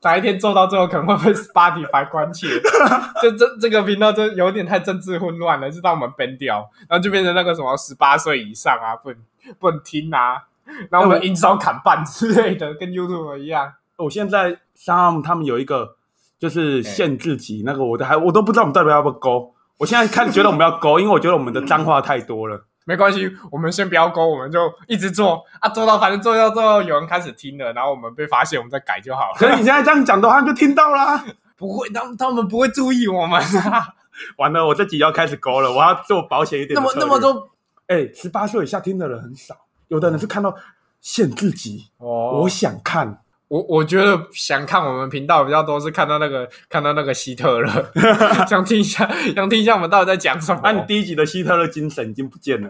[0.01, 2.47] 哪一天做到最后，可能会被 Spotify 关切。
[3.21, 9.19] 这这这个频道真有点太政治混乱了，就让我们 ban 掉，然后就变成那个什么十八岁以上啊，不能
[9.59, 10.43] 不能听啊，
[10.91, 13.73] 然后我们营收砍半之类的，跟 YouTube 一样。
[13.97, 15.95] 我现在像他们有一个
[16.37, 19.53] 就是限制级，那个我都还我都不知道我们到底要不要勾。
[19.77, 22.65] 我现在看觉得我们要勾，因为我觉得我们的脏话太多了。
[22.85, 29.35] 没关系，我们先不要勾，我们就一直做啊，做到反正做到最后有人开始听了，然后我们被发现，我们再改就好了。
[29.35, 31.23] 可是你现在这样讲的话， 就听到啦。
[31.57, 33.95] 不会，他们他们不会注意我们啊。
[34.37, 37.49] 完了，我这集要开始勾了，我要做保险一点那么那么多
[37.87, 39.55] 哎，十八岁以下听的人很少，
[39.87, 40.55] 有的人是看到
[41.01, 43.21] 限制级，哦我想看。
[43.49, 47.91] 我我觉得想看我们频道比较多是看到那个看到那个希特勒，
[48.45, 50.59] 想听一下想听一下我们到底在讲什么。
[50.61, 52.69] 那、你第一集的希特勒精神已经不见了。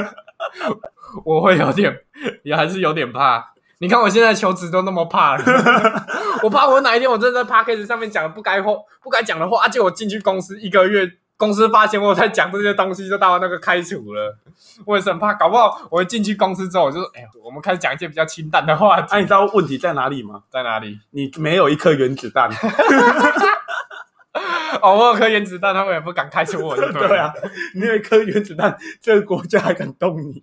[1.24, 1.98] 我会有点，
[2.44, 3.54] 也还是有点怕。
[3.78, 5.44] 你看我现在求职都那么怕了，
[6.44, 8.72] 我怕我哪一天我真的在 p a c k a g e 上面讲不该话、
[9.02, 14.38] 不该讲的话，而且我进去公司一个月，公司发现我在讲这些东西，就到那个开除了。
[14.84, 20.42] 我也是很怕，搞不好我一进去公司之后，我就说，哎呀，我们开始讲一些比较清淡的话题，哎、你知道问题在哪里吗？
[20.50, 20.98] 在哪里？
[21.10, 22.50] 你没有一颗原子弹。
[24.82, 27.32] 哦，我有颗原子弹，他们也不敢开除我，就对啊，
[27.74, 30.42] 你有一颗原子弹，这个国家还敢动你？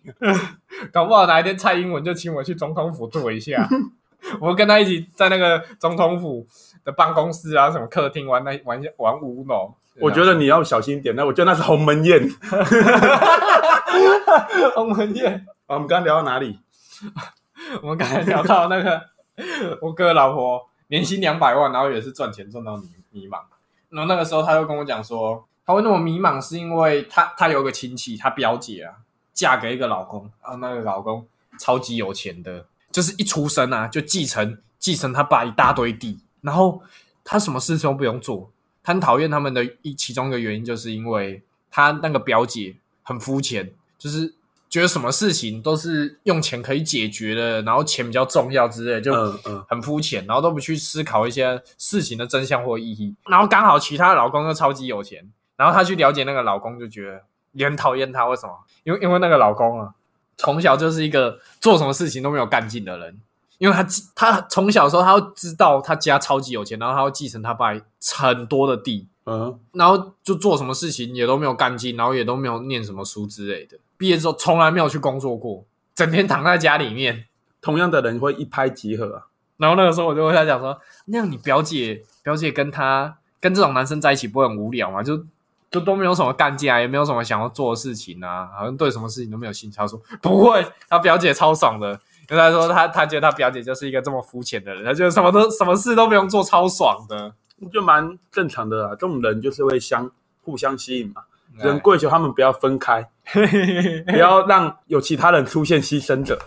[0.92, 3.68] 搞不好哪一天蔡英文就请我去总统府坐一下，
[4.42, 6.46] 我跟他一起在那个总统府
[6.84, 9.76] 的办公室啊，什么客厅玩那玩玩乌龙。
[10.00, 11.16] 我觉得你要小心点。
[11.16, 12.30] 那我觉得那是鸿门宴。
[14.76, 16.60] 鸿门宴，啊，我们刚刚聊到哪里？
[17.82, 19.02] 我们刚才聊到那个
[19.82, 23.40] 我哥老婆年薪两百万，然后也是赚钱赚到迷迷茫。
[23.90, 28.96] 然后那个时候他就跟我讲说，他会那么迷茫，是因为他他有个亲戚，他表姐啊，
[29.34, 31.26] 嫁给一个老公，啊，那个老公
[31.60, 36.82] 超级有钱的，就是一出生啊就继承继承他爸一大堆地，然后
[37.24, 38.50] 他什么事情都不用做。
[38.84, 41.42] 他很讨厌他们的一其中一个原因，就是因为
[41.72, 44.34] 他那个表姐很肤浅，就是
[44.70, 49.14] 觉得什么事情都是用钱可以解决的，然后钱比较重要之类，就
[49.68, 53.16] 很肤浅，然后都不去思考一些事情的真相或意义。
[53.30, 57.22] 然后刚好其他老公又超级有钱，然后她去了解那个老公，就觉得
[57.54, 58.26] 也很讨厌他。
[58.28, 58.54] 为什么？
[58.84, 59.94] 因为因为那个老公啊，
[60.38, 63.20] 从小就是一个做什么事情都没有干劲的人。
[63.64, 67.74] 因为他他从小的时候，他就知道他家超级有钱，然后他会继承他爸
[68.18, 73.78] 很多的地，嗯，然后就做什么事情也都没有干劲，然后也都没有念什么书之类的。
[73.96, 75.64] 毕业之后从来没有去工作过，
[75.96, 77.24] 整天躺在家里面。
[77.62, 79.28] 同样的人会一拍即合啊。
[79.56, 85.02] 然后那个时候我就跟他讲说，那样你表姐表姐跟他跟这种男生在一起不会很无聊吗？
[85.02, 85.18] 就
[85.72, 89.78] 就都没有什么干劲啊，也没有什么想要做的事情啊，好像对什么事情都没有兴趣。
[89.78, 91.98] 他说不会，他表姐超爽的。
[92.28, 97.34] 跟他说他他觉得他表姐就是一个这么肤浅的人，他觉得什么都什么事都不用做，超爽的。
[97.72, 100.10] 就蛮正常的啦，这种人就是会相
[100.44, 101.24] 互相吸引嘛。
[101.60, 103.08] 哎人跪求他们不要分开，
[104.08, 106.38] 不要让有其他人出现牺牲者。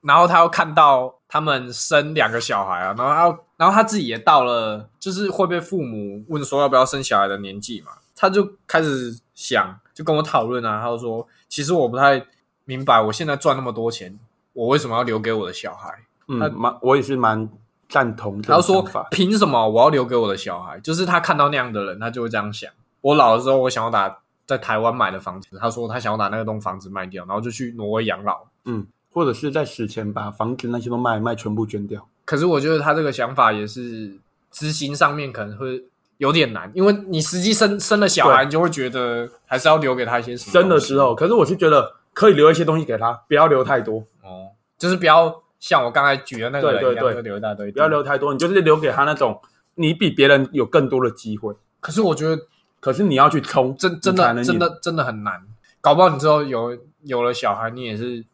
[0.00, 12.24] 然后他又看到他们生两个小孩啊，然后他然后他自己也到了就是会被父母问说要不要生小孩的年纪嘛，他就开始想，就跟我讨论啊，他就说其实我不太
[12.64, 14.16] 明白，我现在赚那么多钱，
[14.54, 15.90] 我为什么要留给我的小孩？
[16.26, 17.46] 他嗯，蛮我也是蛮
[17.86, 19.06] 赞同的他就说法。
[19.10, 20.80] 凭什么我要留给我的小孩？
[20.80, 22.70] 就是他看到那样的人，他就会这样想。
[23.02, 28.46] 我老了之后，我想要把在台湾买的房子，他说他想要把那栋房子卖掉，然后就去挪威养老。
[28.64, 32.06] 嗯，或者是在死前把房子那些都卖卖，全部捐掉。
[32.24, 34.16] 可是我觉得他这个想法也是
[34.50, 35.84] 执行上面可能会
[36.16, 40.52] 有点难，因为你实际生生了小孩，你就会觉得还是要留给他一些什么。
[40.52, 44.48] 生的时候，可是我是觉得可以留一些东西给他，不要留太多，哦，
[44.78, 47.88] 就是不要像我刚才举的那个人一样，对对对就留一大堆，不要。
[47.88, 49.38] 留太多，你就是留给他那种
[49.74, 52.40] 你比别人有更多的机会，可是我觉得
[52.80, 55.42] 可是你要去冲，真真的真的真的很难，
[55.80, 58.24] 搞不好你之后有有了小孩，你也是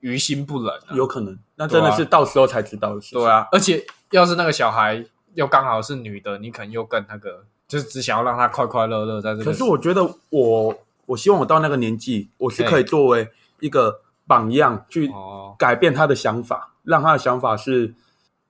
[0.00, 0.94] 于心不忍、啊。
[0.94, 3.20] 有可能，那真的是到时候才知道的事情。
[3.20, 9.44] 对啊，而且要是那个小孩又刚好是女的，你可能又更那个，就是只想要让她快快乐乐在这个。
[9.44, 10.74] 可是我觉得我，
[11.08, 13.28] 我希望我到那个年纪，我是可以作为
[13.60, 17.94] 一个榜样去哦，改变他的想法，让他的想法是，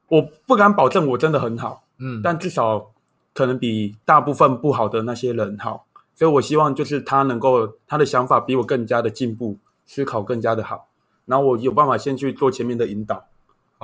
[0.09, 2.91] 我不敢保证我真的很好，嗯，但至少
[3.33, 5.87] 可能比大部分不好的那些人好。
[6.17, 10.89] 所以我希望就是他能够他的想法比我更加的进步，思考更加的好，
[11.27, 13.25] 然后我有办法先去做前面的引导，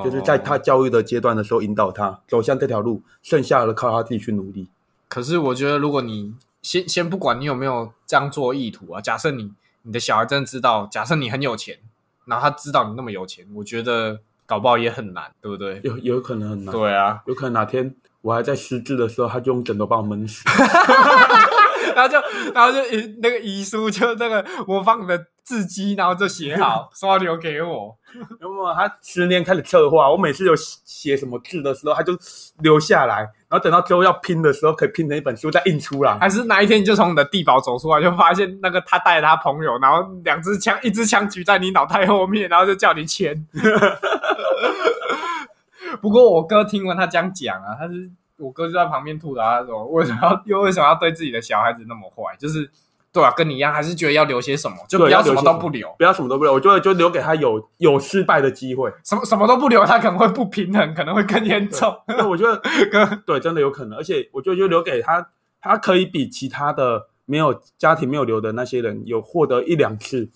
[0.02, 0.58] 就是在他哦。
[0.58, 4.66] 教育的阶段的时候引导他走向这条路，剩下的靠他自己去努力。
[5.08, 6.34] 可是我觉得，如果你
[6.64, 11.78] 先先不管你有没有这样做意图啊，假设你你的小孩真的知道，假设你很有钱，
[12.24, 15.80] 然后他知道你那么有钱，我觉得搞不好也很难，对不对？
[15.84, 20.42] 有有可能很难，对啊，有可能哪天我还在失智的时候，他就用枕头把我闷死。
[21.94, 22.18] 然后就
[22.52, 27.96] 然后就遗那个遗书就那个我放你的字迹，然后就写好，说要留给我。
[28.40, 28.74] 有没有？
[28.74, 32.16] 他十年开始策划，我每次有写什么字的时候，他就
[32.60, 36.18] 留下来，然后等到最后要拼的时候，可以拼成一本书再印出来。
[36.18, 43.46] 还是哪一天你就从你的地堡走出来，就发现那个他带着他朋友，然后两支枪，一支枪举在你脑袋后面，然后就叫你签。
[46.02, 52.34] 不过我哥听完他这样讲啊，他是我哥就在旁边吐槽他说：“为什么要又为什么要对自己的小孩子那么坏？
[52.36, 52.68] 就是
[53.14, 58.92] 对啊，跟你一样，还是觉得要留些什么，就不要什么都不留，不要什么都不留，我觉得就留给他有有失败的机会。
[59.04, 61.96] 什么什么都不留，他可能会不平衡，可能会更严重。
[62.08, 65.24] 那我觉得哥，对，真的有可能，而且我觉得就留给他，
[65.60, 70.28] 他可以比其他的没有家庭没有留的那些人有获得一两次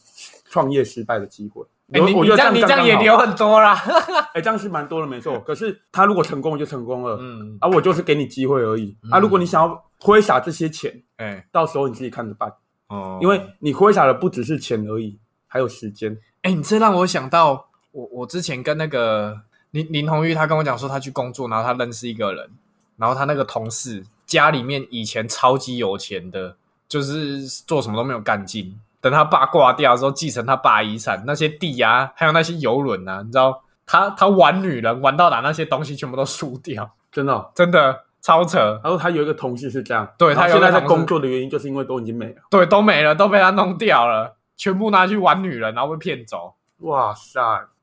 [0.48, 1.64] 创业失败的机会。
[1.90, 3.74] 哎你我我觉得你这样你这样也留很多啦。
[4.34, 5.40] 哎，这样是蛮多的，没错。
[5.44, 8.94] 可是他如果成功了就成功了，嗯，啊，我就是给你机会而已。
[9.10, 12.52] 啊，嗯如果你想要挥洒这些钱，哎到时候你自己看着办，
[12.88, 16.18] 哦因为你挥洒的不只是钱而已，还有时间。
[16.42, 19.40] 哎、你这让我想到，我我之前跟那个
[19.72, 22.50] 林林红玉，他跟我讲说，他去工作，然后他认识一个人，
[22.96, 26.56] 然后他那个同事家里面以前超级有钱的，
[26.88, 28.78] 就是做什么都没有干劲。
[29.00, 38.80] 等他爸挂掉之后，继承他爸遗产，那些地啊，还有那些游轮啊，你知道，他他玩女人玩到把那些东西全部都输掉，真的哦、真的超扯。
[38.82, 42.36] 他说他有一个同事是这样，对他现在在工作的原因就是因为都已经没了。
[42.50, 46.54] 对，都没了，都被他弄掉了，全部拿去玩女人，然后被骗走。
[46.78, 47.40] 哇塞，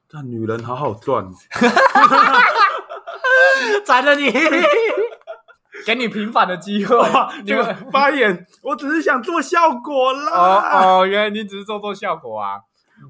[0.08, 1.32] 这女人好好赚哦。
[3.86, 4.32] 宰了你，
[5.86, 6.98] 给你平反的机会。
[7.44, 10.32] 你这们个发言，我只是想做效果啦。
[10.32, 12.62] 哦哦，原来你只是做做效果啊，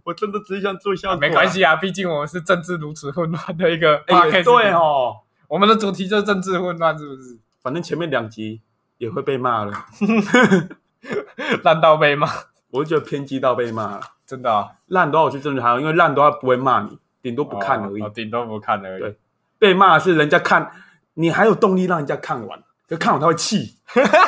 [0.03, 1.47] 我真的只是想做效果、没关。
[1.47, 5.15] 系啊，毕竟我们是政治如此混乱的一个哎、podcast 也对哦，
[5.47, 7.37] 我们的主题就是政治混乱，是不是？
[7.61, 8.61] 反正前面两集
[8.97, 9.85] 也会被骂了，
[11.63, 12.27] 烂到被骂，
[12.71, 14.01] 我就觉得偏激到被骂了。
[14.25, 18.01] 真的啊烂的话我去政治还好，因为烂的话不会骂你，顶多不看而已。
[18.01, 19.01] 哦顶多不看而已。
[19.01, 19.17] 对
[19.57, 20.71] 被骂是人家看，
[21.13, 23.77] 你还有动力让人家看完，就看完他会气，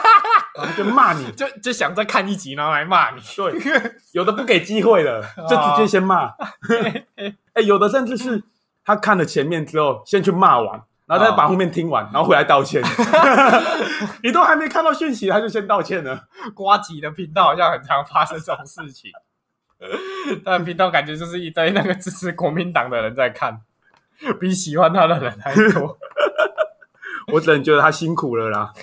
[0.78, 1.32] 就骂你。
[1.32, 3.22] 就就想再看一集，然后来骂你。
[3.36, 3.54] 对，
[4.14, 6.32] 有的不给机会了，就直接先骂。
[7.54, 8.44] 哎、有的甚至是
[8.86, 12.84] 他看了前面之后，先去骂完，然后再把后面听完，然后回来道歉。
[14.22, 16.28] 你都还没看到讯息，他就先道歉了。
[16.54, 19.10] 瓜吉的频道好像很常发生这种事情，
[20.44, 23.62] 但频道感觉就是一堆那个支持国民党的人在看，
[24.40, 25.98] 比喜欢他的人还多。
[27.34, 28.74] 我只能觉得他辛苦了啦。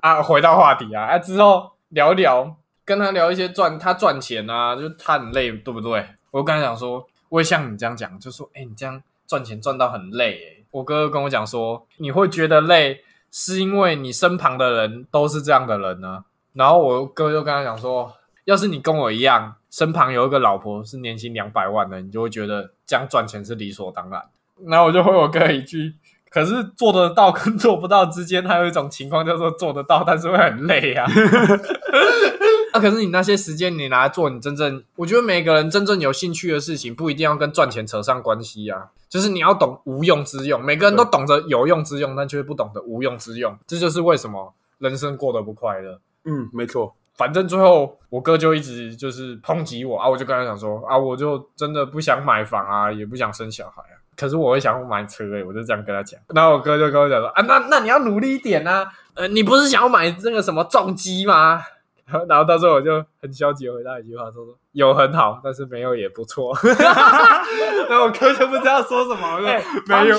[0.00, 6.04] 啊，回到话题啊，啊之后聊一聊，跟他聊一些赚他赚钱啊，就他很累，对不对？
[6.30, 12.98] 我就跟他讲说，我也像你这样讲，就说，哎、你这样赚钱赚到很累、欸，我哥哥跟我讲说，你会觉得累，
[13.30, 18.12] 是因为你身旁的人都是这样的人呢、然后我哥就跟他讲说，
[18.44, 24.20] 要是你跟我一样，身旁有一个老婆是年薪两百万的，你就会觉得这样赚钱是理所当然。
[24.66, 25.94] 然后我就回我哥一句，
[26.28, 31.06] 可是做得到跟做不到之间，还有一种情况叫做做得到，但是会很累啊。
[32.74, 38.88] 啊，可是你那些时间你拿来做你真正，我觉得每个人真正有兴趣的事情，不一定要跟赚钱扯上关系啊。
[39.14, 43.56] 就是你要懂无用之用，每个人都懂得有用之用，但却不懂得无用之用。
[43.64, 46.00] 这就是为什么人生过得不快乐。
[46.24, 46.92] 嗯，没错。
[47.14, 54.02] 反正最后我哥就一直就是抨击我啊，我就跟他讲说啊，我就真的不想买房啊，也不想生小孩啊。
[54.16, 56.18] 可是我会想要买车诶、我就这样跟他讲。
[56.34, 61.62] 然后我哥就跟我讲说啊，那那你要努力一点啊，呃，你不是想要买那个什么重机吗？
[62.06, 66.54] 然 后然后到时候我就很消极地回答一句话，说说有很好，但是没有也不错。
[67.88, 70.18] 然后我哥就不知道说什么，我说、哎，没有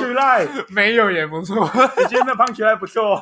[0.70, 1.64] 没有也不错，
[1.98, 3.22] 你今天的胖起来不错，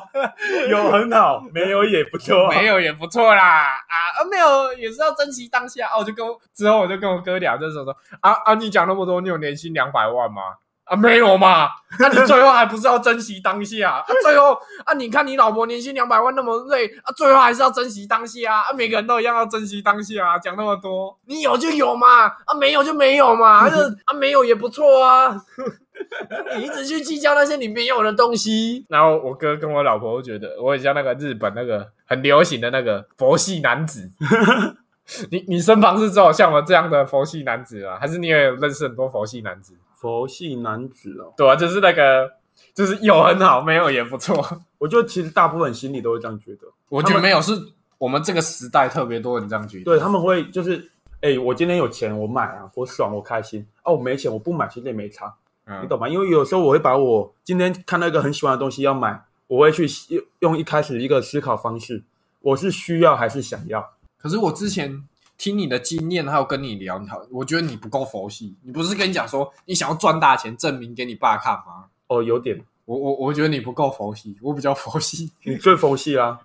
[0.70, 5.98] 有很好，没有也不错，没有也不错啦啊啊没有也是要珍惜当下啊！
[5.98, 10.42] 我就跟我之后我就跟我哥聊，就是说啊啊你讲那么多，你有年薪两百万吗？
[10.84, 11.68] 啊没有嘛？
[11.98, 13.92] 那、你最后还不是要珍惜当下？
[13.98, 14.52] 啊、最后
[14.84, 18.60] 啊你看你老婆年薪两百万那么累啊，最后还是要珍惜当下啊！
[18.68, 20.38] 啊每个人都一样要珍惜当下啊！
[20.38, 25.40] 讲那么多，你有就有嘛，啊没有就没有嘛， 啊这啊没有也不错啊。
[26.56, 34.10] 你一直去计较那些你没有的东西，然后我哥跟我老婆都觉得我很像那个日本那个很流行的那个佛系男子。
[35.30, 39.74] 你你身旁是只有像我这样的佛系男子啊，还是你也有认识很多佛系男子？
[40.04, 41.32] 佛系男子哦。
[41.34, 42.30] 对啊，就是那个，
[42.74, 44.46] 就是有很好，没有也不错。
[44.76, 47.52] 我觉得其实大部分心里都会这样觉得，我觉得没有，是
[47.96, 49.84] 我们这个时代特别多人这样觉得。
[49.84, 50.90] 对他们会就是，
[51.22, 55.34] 哎、我今天有钱我买啊，我爽我开心啊，我没钱我不买其实也没差，
[55.66, 56.06] 你嗯，懂吗？
[56.06, 59.88] 因为有时候我会把我今天看到一个很喜欢的东西要买，我会去
[60.40, 62.02] 用一开始一个思考方式，
[62.42, 63.92] 我是需要还是想要？
[64.18, 65.02] 可是我之前
[65.36, 68.54] 听你的经验，还有跟你聊，你好，我觉得你不够佛系。
[68.62, 71.86] 你不是跟你讲说你想要赚大钱，证明给你爸看吗？
[72.06, 75.32] 哦，有点，我我我觉得你不够佛系，我比较佛系。
[75.42, 76.38] 你最佛系啦、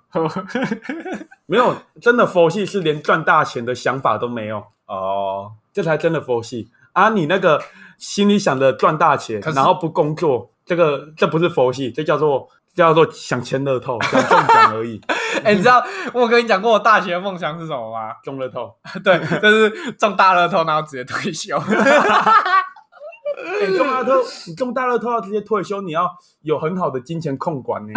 [1.46, 7.10] 没有真的佛系是连赚大钱的想法都没有，哦，这才真的佛系啊！
[7.10, 7.62] 你那个
[7.98, 15.02] 心里想的赚大钱然后不工作，这个这不是佛系，这叫做这叫做想签乐透， 想中奖而已，
[15.44, 18.14] 哎、 你知道我有跟你讲过我大学的梦想是什么吗？
[18.24, 18.76] 中乐透。
[19.04, 21.58] 对，就是中大乐透，然后直接退休。
[21.58, 26.10] 哎、你中大乐透，你中大乐透要直接退休，你要
[26.42, 27.94] 有很好的金钱控管呢。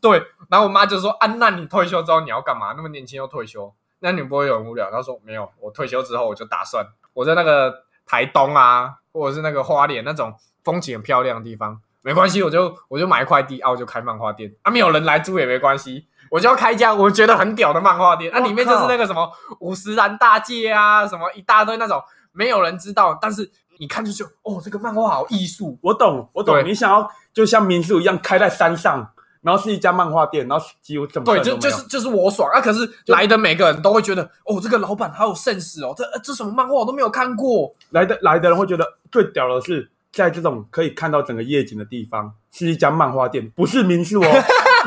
[0.00, 2.72] 对，然后我妈就说：“啊，那你退休之后你要干嘛？
[2.76, 7.72] 那么年轻又退休，那你不会很无聊？”她说：“没有，我退休之后我就打算我在那个
[8.06, 14.48] 台东啊，或者是那个花莲那种风景很漂亮的地方，没关系，我就我就买一块地啊，我就开漫画店。
[14.62, 19.28] 啊，没有人来租也没关系。”我就要开一家我觉得很屌的漫画店，那、里面就是那个什么
[19.58, 22.00] 五十岚大介啊，什么一大堆那种。
[22.32, 29.08] 没有人知道，但是你看就觉得哦，这个漫画好艺术，我懂，我懂，你想要就像民宿一样开在山上，
[29.40, 32.50] 然后是一家漫画店，然后几乎怎么对，就就是就是我爽。
[32.52, 32.60] 啊！
[32.60, 37.74] 可是来的每个人都会觉得，哦，这个老板好有 sense 哦，这呃这什么漫画我都没有看过。
[37.90, 44.26] 来的来的人会觉得最屌的是，在这种可以看到整个夜景的地方，是一家漫画店，不是民宿哦。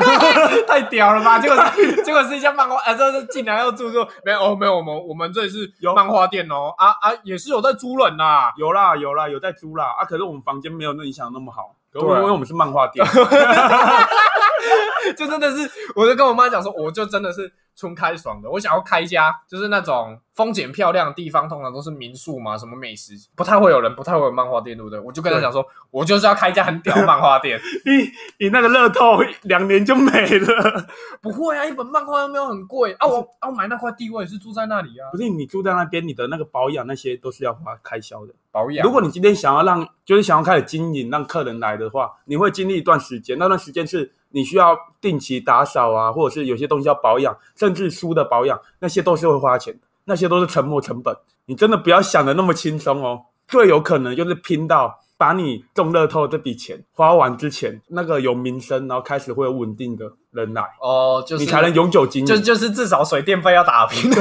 [0.66, 1.38] 太屌了吧！
[1.38, 10.04] 结果是结果是一家漫画，啊，这是进来要住宿，没有哦，没有，我们我们这里是有漫画店哦，啊啊，也是有在租人呐、有啦有啦，有在租啦啊！
[10.06, 13.04] 可是我们房间没有那你想的那么好，可对啊因为我们是漫画店，
[15.18, 25.00] 就真的是，我就跟我妈讲说，我就真的是纯开爽的，我想要开一家就是那种风景漂亮的地方，通常都是民宿嘛，什么美食，不太会有人，不太会有漫画店，对不对？
[25.00, 27.58] 我就跟他讲说，我就是要开一家很屌的漫画店。
[27.86, 30.86] 你你那个乐透两年就没了。
[31.22, 38.32] 不会啊，一本漫画又没有很贵啊，我啊我买那块地我也是住在那里啊不，是你住在那边，你的那个保养那些都是要花开销的。
[38.52, 38.84] 保养。
[38.84, 51.16] 如果你今天想要让，就是想要开始经营，让客人来的话，你会经历一段时间，那段时间是你需要定期打扫啊，或者是有些东西要保养，甚至书的保养，那些都是会花钱，那些都是沉没成本。
[51.46, 62.26] 你真的不要想的那么轻松哦，最有可能就是拼到把你中乐透这笔钱花完之前，那个有名声，然后开始会有稳定的人来，哦，就是你才能永久经营。
[62.26, 64.10] 就就是至少水电费要打平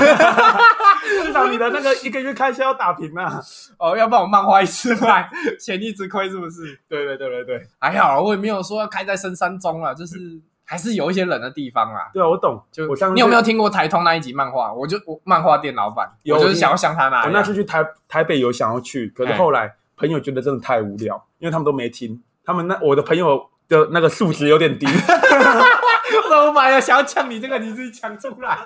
[1.23, 3.41] 至少你的那个一个月开销要打平啊。
[3.79, 6.77] 哦，要不然我漫画一次卖，钱一直亏是不是？
[6.89, 10.17] 对对对对对，还好，我也没有说要开在深山中啊，就是
[10.65, 12.11] 还是有一些冷的地方啊。
[12.13, 12.61] 对啊，我懂。
[12.73, 14.73] 就我你有没有听过台通那一集漫画？
[14.73, 17.29] 我就我漫画店老板，有我就是想要像他那我。
[17.29, 24.87] 那次去台台北有想要去，可是哎后来朋友觉得真的太无聊，因为他们都没听，他们那我的朋友的那个数值有点低，
[26.31, 28.57] 我本来想要抢你这个，你自己抢出来。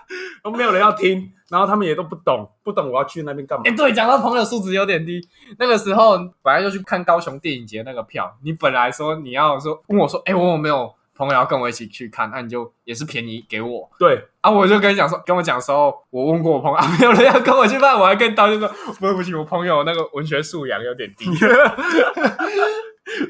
[0.44, 3.64] 都没有人要听，然后他们也都不懂，不懂我要去那边干嘛。
[3.66, 3.74] 哎、。
[3.76, 5.26] 对，讲到朋友素质有点低，
[5.58, 10.94] 那个时候本来就去看高雄电影节那个票，你本来说你要说问我说，哎、我有没有
[11.26, 12.30] 朋友要跟我一起去看？
[12.32, 18.68] 那、你就也是便宜给我对，啊，我就跟你讲说，跟我讲的时候，我问过我朋友， 啊、没有人要跟我去办，我还跟你道歉说，
[19.00, 21.26] 不对不起，我朋友那个文学素养有点低，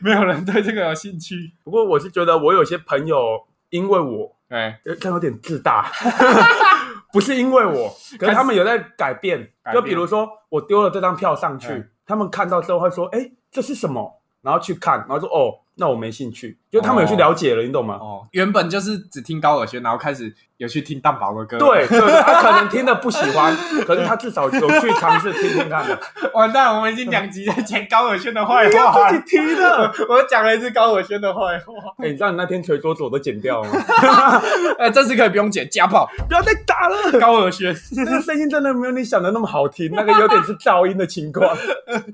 [0.02, 1.52] 没有人对这个有兴趣。
[1.64, 5.90] 不过我是觉得我有些朋友因为我哎，呃这有点自大，
[7.12, 7.90] 不是因为我，
[8.20, 9.50] 可是他们有在改变。
[9.74, 18.00] 就比如说我丢了这张票上去嗯，他们看到之后会说：“哎，这是什么？”然后去看，然后说哦，那我没兴趣，就他们有去了解了，你懂吗？
[18.02, 21.60] 哦，原本就是只听高尔宣，然后开始有去听蛋堡的歌。
[21.60, 23.56] 对对，对他可能 听的不喜欢，
[23.86, 26.00] 可是他至少有去尝试听听看的。
[26.34, 29.94] 完蛋，我们已经两集在讲高尔宣的坏话自己听的。
[30.10, 31.74] 我讲了一次高尔宣的坏话。
[32.00, 33.80] 哎、你知道你那天捶桌子我都剪掉了吗？
[34.80, 37.20] 哎，这次可以不用剪，家暴不要再打了。
[37.20, 37.72] 高尔宣。
[37.96, 41.56] 那个声音真的没有你想的那么好听，那个有点是噪音的情况。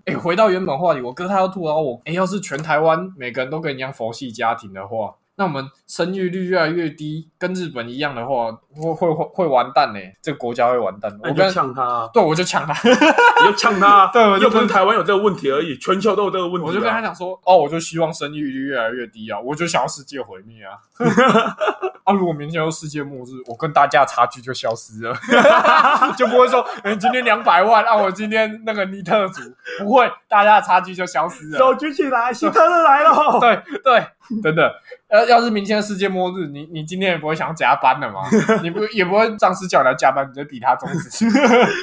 [0.05, 2.01] 哎，回到原本话题，我哥他要吐槽我。
[2.03, 11.10] 哎，要是全台湾每个人都跟你一样佛系家家庭的话，那我们生育率越来越低，跟日本一样的话，会会会会完蛋呢、这个国家会完蛋。
[11.24, 14.12] 我跟呛他、啊，对，我就抢他，你就呛他、啊。
[14.12, 16.68] 对我就又不是台湾有这个问题而已，全球都有这个问题、啊。
[16.68, 20.76] 我就跟他讲说，哦，我就希望生育率越来越低啊，我就想要世界毁灭啊。
[22.04, 25.16] 啊，如果明天又世界末日，我跟大家的差距就消失了，
[26.18, 29.42] 就不会说，哎、今天两百万，啊，我今天那个尼特族
[29.80, 31.58] 不会，大家的差距就消失了。
[31.58, 33.40] 手举起来，希特勒来了。
[33.40, 34.06] 对对，
[34.44, 34.74] 真的。
[35.12, 38.22] 要要是明天世界末日，你你今天也不会想加班了吗？
[38.62, 41.26] 你不也不会上司叫你来加班，你就比他终止。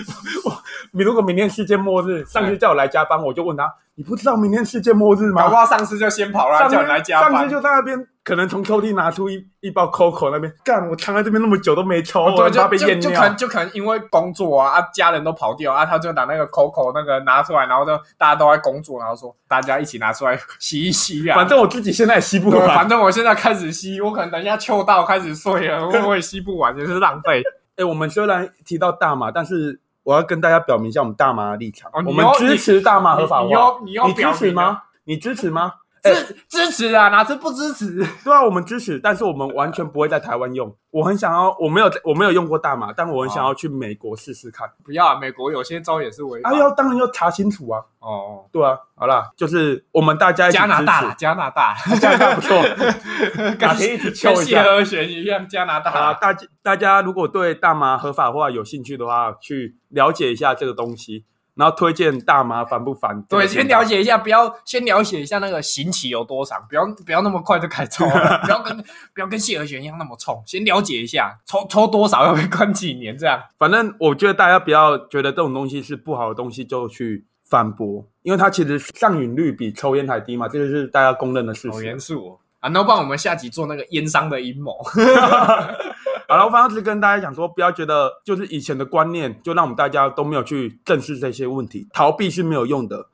[0.92, 5.42] 你如果明天世界末日，上司叫我来加班，我就问他：你不知道明天世界末日吗？
[5.42, 7.50] 搞不好上司就先跑了，叫你来加班上司。
[7.50, 13.36] 就在那边，可能从抽屉拿出一一包 COCO 那边，干，我藏在这边那么久都没抽，哦，我怕被验就就就可能。
[13.36, 21.36] 就可能因为工作啊，啊，家人都跑掉啊，他就拿那个 Coco 那个拿出来，然后就大家都在工作，然后说大家一起拿出来吸一吸啊。
[21.36, 22.88] 反正我自己现在也吸不，完反。
[22.88, 27.44] 正我现在开始吸，我可能等一下秋到开始睡了，我我也吸不完，也是浪费。
[27.78, 31.88] 哎、我们虽然提到大麻，但是我要跟大家表明一下我们大麻的立场。
[31.92, 33.44] 哦我们支持大麻合法化。
[33.44, 34.82] 你要你要支持吗？
[35.04, 35.74] 你支持吗？
[36.06, 38.06] 哎支支持啊，哪次不支持？
[38.24, 40.74] 对啊，我们支持，但是我们完全不会在台湾用。
[40.90, 44.70] 我很想要，我没有我没有用过大麻，但我很想要去美国试试看。
[44.82, 46.58] 不要啊，美国有些招也是违法啊，。
[46.58, 47.82] 要当然要查清楚啊。
[47.98, 54.62] 哦，对啊，好啦，就是我们大家一起加拿大加拿大，加拿大不错，哪跟天一起抽跟一下。
[54.62, 56.14] 和弦一样，加拿大。
[56.14, 61.24] 大家大家如果对大麻合法化有兴趣的话，去了解一下这个东西，
[61.56, 63.22] 然后推荐大麻烦不烦？
[63.22, 63.82] 对，先了。
[63.82, 68.76] 解一下，不要先了解一下那个刑期有多长，不要不要那么快就开抽了， 不要跟
[69.14, 73.40] 不要跟谢和弦一样那么冲，先了解一下，抽抽多少要被关几年这样。
[73.58, 81.84] 反正我觉得大家不要觉得这种东西是不好的东西就去反驳，因为它其实上瘾率比抽烟还低嘛，这个是大家公认的事好实。
[81.84, 82.38] 严肃哦。
[82.66, 84.76] 啊，那不然我们下集做那个烟商的阴谋。
[86.28, 93.06] 好了，我反正只是跟大家讲说，不要觉得就是以前的观念，就让我们大家都没有去正视这些问题，逃避是没有用的，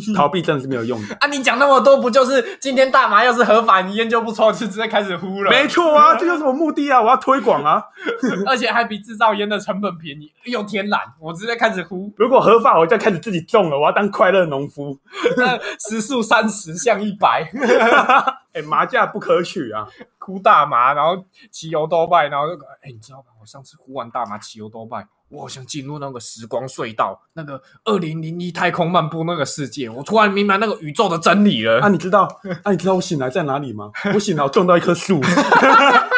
[0.16, 1.14] 逃避真的是没有用的。
[1.20, 5.50] 啊，你讲那么多，不就是今天大麻要是合法，你烟就不抽，就直接开始呼了？
[5.50, 7.82] 没错啊， 这就是我目的啊，我要推广啊。
[8.46, 14.98] 而且还比制造烟的成本便宜，又天然，我直接开始呼，如果合法，我就开始自己种了，我要当快乐农夫。
[15.36, 17.50] 那时速三十像一百，
[18.52, 19.86] 哎、麻将不可取啊！
[20.18, 23.24] 呼大麻，然后骑油多拜，然后就哎、你知道吗？
[23.48, 31.80] 上次呼完大麻骑油多拜，我好像进入那个时光隧道，那个二零零一太空漫步那个世界，我突然明白那个宇宙的真理了。
[31.80, 32.28] 啊，你知道
[32.62, 33.90] 啊，你知道我醒来在哪里吗？
[34.14, 35.20] 我醒来我撞到一棵树，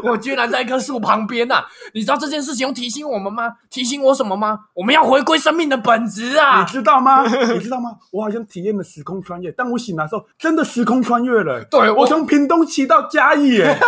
[0.04, 1.64] 我居然在一棵树旁边呐、啊！
[1.94, 3.52] 你知道这件事情要提醒我们吗？
[3.70, 4.58] 提醒我什么吗？
[4.74, 6.64] 我们要回归生命的本质啊你啊！
[6.64, 7.24] 知道吗？
[7.26, 7.90] 你知道吗？
[8.12, 11.64] 我好像体验了时空穿越，但我醒来的时候，真的时空穿越了。
[11.64, 13.78] 对我我从屏东骑到嘉义，耶，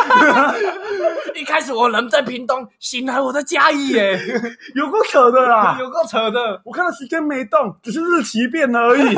[1.35, 4.19] 一开始我人在屏东，醒来我在嘉义耶，
[4.75, 5.77] 有够扯的啦！
[5.81, 6.61] 有够扯的。
[6.65, 9.17] 我看到时间没动，只是日期变了而已。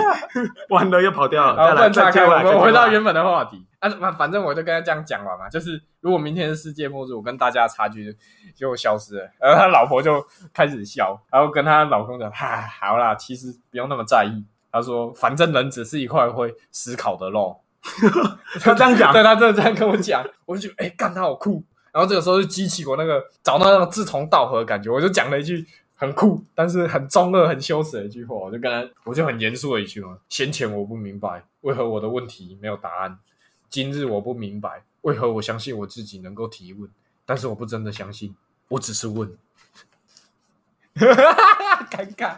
[0.69, 1.57] 完了，又跑掉了。
[1.57, 3.65] 好，再来，不能岔开，我们回到原本的话题。
[3.83, 8.19] 啊，反反正我就跟他这样讲完嘛，就是如果明天是世界末日，我跟大家的差距就
[8.55, 9.29] 就消失了。
[9.41, 10.25] 然后他老婆就
[10.55, 17.61] 开始笑，然后跟他老公讲：“哈，好啦，其实不用那么在意。”他说：“反正人只是一块会思考的肉。
[18.63, 21.65] 他这样讲对他真的这样跟我讲，我就觉得哎，干、他好酷。
[21.93, 25.67] 然后这个时候就激起我那个找到那种志同道合的感觉，我就讲了一句
[25.97, 33.19] 很酷，但是很中二、很羞耻的一句话，我就跟他，我就很严肃的一句嘛：先前我不明白为何我的问题没有答案，
[33.73, 36.89] 今日我不明白为何我相信我自己能够提问，
[37.25, 38.37] 但是我不真的相信，
[38.69, 39.35] 我只是问。
[40.95, 42.37] 尴尬，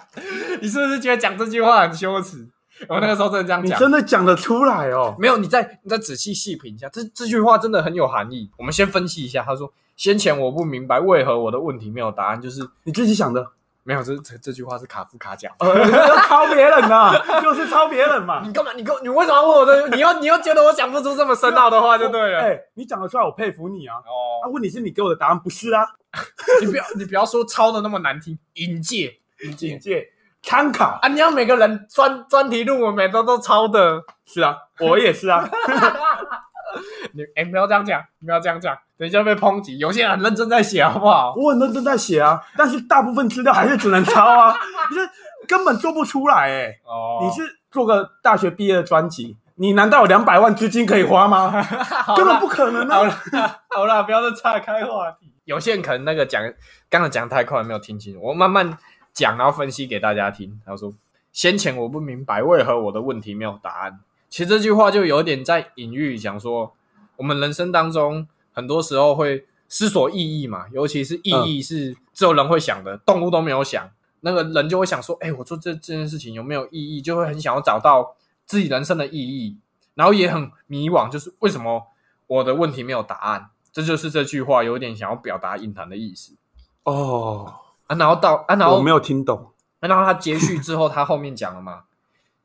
[0.62, 2.47] 你是不是觉得讲这句话很羞耻？
[2.89, 5.16] 我那个时候真的这样讲，你真的讲得出来哦。
[5.18, 8.49] 没有，你再你再仔细细品一下，这这句话真的很有含义。
[8.57, 13.51] 我们先分析一下，他说：“先前我不明白为何我的问题没有答案，就是你自己想的，
[13.87, 15.53] 没有这这这句话是卡夫卡讲。
[15.59, 15.74] 呃，
[16.26, 17.12] 抄别人呐，
[17.43, 18.41] 就是抄别人嘛。
[18.43, 18.72] 你干嘛？
[18.74, 19.89] 你跟你为什么要问我的？
[19.91, 22.41] 你又你又觉得我讲不出这么深奥的话就对了。
[22.41, 23.97] 哎，你讲得出来，我佩服你啊。
[23.97, 25.87] 哦啊，，问题是你给我的答案不是啊。
[26.62, 29.12] 你不要你不要说抄的那么难听，引介
[29.43, 30.09] 引介
[30.43, 30.99] 参考。
[31.03, 31.09] 啊！
[31.09, 35.49] 你要每个人专专题论文每周都抄的，是啊，我也是啊。
[37.12, 39.79] 你哎、不要这样讲，不要这样讲，等一下被抨击。
[39.79, 41.35] 有些人很认真在写，好不好？
[41.37, 44.55] 我很认真在写啊，但是大部分资料还是只能抄啊，
[44.91, 45.09] 你是
[45.47, 51.51] 根本做不出来哎、哦你是做个大学毕业的专辑，你难道有两百万资金可以花吗？
[52.16, 52.99] 根本不可能啊！
[52.99, 55.33] 好了，好了，不要再岔开话题。
[55.45, 56.43] 有些人可能那个讲
[56.89, 58.79] 刚才讲太快，没有听清楚，我慢慢
[59.12, 60.61] 讲，然后分析给大家听。
[60.64, 60.93] 他说
[61.33, 63.99] ：“先前我不明白为何我的问题没有答案。”
[64.35, 66.74] 其实这句话就有点在隐喻，讲说
[67.14, 73.89] 我们人生当中很多时候会思索意义嘛，尤其是意义是只有人会想的，动物都没有想。
[74.22, 79.57] 那个人就会想说：“哎、我做这这件事情有没有意义？”就会很想要找到自己人生的意义，
[79.95, 81.87] 然后也很迷惘，就是为什么
[82.26, 83.51] 我的问题没有答案？
[83.72, 86.32] 这就是这句话有点想要表达隐含的意思
[86.82, 87.55] 哦，
[87.87, 87.95] 啊。
[87.95, 89.53] 然后到啊，然后我没有听懂。
[89.78, 91.85] 啊 然后他接续之后，他后面讲了嘛，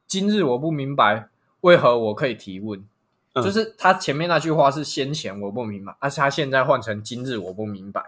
[0.06, 1.29] 今日我不明白
[1.62, 2.84] 为何我可以提问，
[3.34, 3.44] 嗯。
[3.44, 8.04] 就是他前面那句话是先前我不明白，而且他现在换成今日我不明白，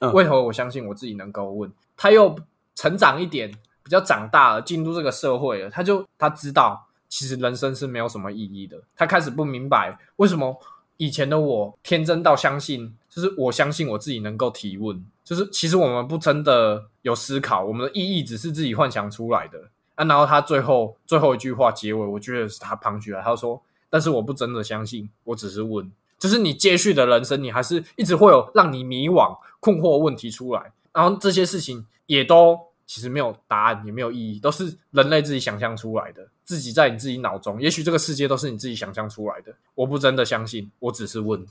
[0.00, 0.12] 嗯。
[0.12, 1.70] 为何我相信我自己能够问？
[1.96, 2.36] 他又
[2.74, 3.50] 成长一点，
[3.82, 10.58] 比较长大了，进入这个社会了，他就他知道其实人生是没有什么意义的，他开始不明白为什么
[10.98, 19.58] 以前的我天真到相信，就是我相信我自己能够提问，就是其实我们不真的有思考，我们的意义只是自己幻想出来的
[19.96, 20.04] 啊。
[20.04, 39.54] 然后他最后最后一句话结尾，我觉得是他旁举来，他说：“但是我不真的相信，我只是问。”就是你接续的人生，你还是一直会有让你迷惘、困惑的问题出来，然后这些事情也都其实没有答案，也没有意义，都是人类自己想象出来的，自己在你自己脑中，也许这个世界都是你自己想象出来的。
[39.74, 41.44] 我不真的相信，我只是问。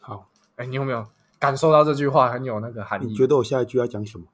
[0.00, 0.26] 好，
[0.56, 1.06] 哎，你有没有
[1.38, 3.06] 感受到这句话很有那个含义？
[3.06, 4.24] 你觉得我下一句要讲什么？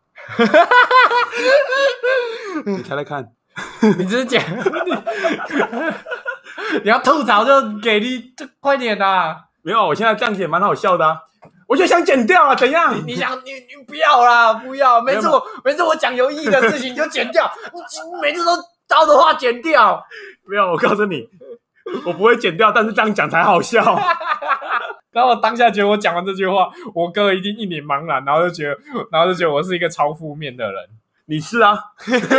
[2.64, 3.34] 你猜猜看。
[3.98, 4.42] 你只是讲，
[4.84, 4.94] 你
[6.82, 9.44] 你要吐槽就给力，就快点啦！
[9.62, 11.18] 没有，我现在这样子也蛮好笑的啊。
[11.66, 12.94] 我就想剪掉啊，怎样？
[13.06, 15.00] 你想你你不要啦，不要！
[15.00, 17.50] 每次我每次我讲有意义的事情你就剪掉，
[18.20, 18.50] 每次都
[18.86, 20.04] 刀的话剪掉。
[20.46, 21.28] 没有，我告诉你，
[22.04, 23.82] 我不会剪掉，但是这样讲才好笑。
[25.12, 28.76] 然后我当下觉得我讲完这句话，我哥一定一脸茫然，然后就觉得，
[29.12, 30.88] 然后就觉得我是一个超负面的人。
[31.26, 31.78] 你是啊，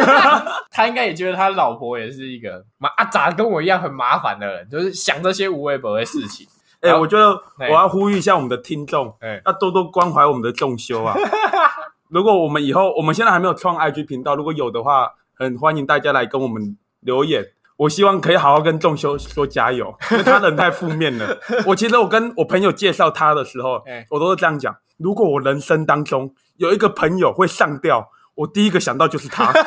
[0.70, 6.48] 他应该也觉得他老婆也是一个麻啊，咋跟我一样很麻烦的人，就是想这些无微不的事情。
[6.82, 11.16] 哎、好我觉得哎我要呼吁一下我们的听众，哎要多多关怀我们的众修啊。
[12.10, 17.44] 如果我们以后，我们现在还没有创 IG 频道，如果有的话，很欢迎大家来跟我们留言。
[17.78, 21.38] 我希望可以好好跟仲修说加油，因为他人太负面了。
[21.66, 29.52] 我其实我跟我朋友介绍他的时候，哎我都是这样讲：如果我人生当中有一个朋友会上吊，我第一个想到就是他。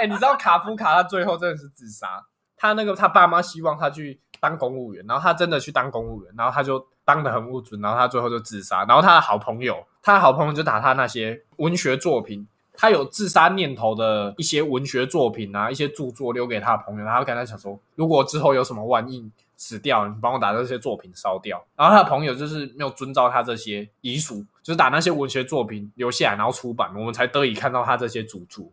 [0.00, 2.24] 哎、你知道卡夫卡他最后真的是自杀，
[2.56, 12.46] 他那个他爸妈希望他去当公务员，然后他真的去当公务员，然后他就当的很不准，然后他最后就自杀，然后他的好朋友，他的好朋友就打他那些文学作品。
[12.72, 21.62] 他有自杀念头的一些文学作品啊，一些著作留给他的朋友，然后跟他讲说，如果之后有什么万一死掉，你帮我把这些作品烧掉。
[21.76, 28.70] 然后他的朋友就是没有遵照他这些遗嘱，就是打那些文学作品留下来，然后出版，我们才得以看到他这些著作。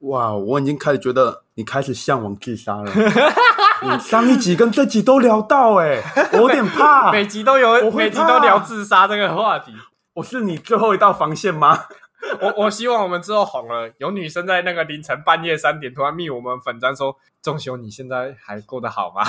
[0.00, 2.92] 哇，我已经开始觉得你开始向往自杀了。
[3.82, 6.02] 你上一集跟这集都聊到、哎，
[6.32, 7.10] 我有点怕。
[7.12, 9.72] 每集都有，我每集都聊自杀这个话题。
[10.14, 11.86] 我是你最后一道防线吗？
[12.40, 19.22] 我我希望我们之后红了，有女生在那个凌晨半夜三点突然密我们粉砖说：“仲修，你现在还过得好吗？”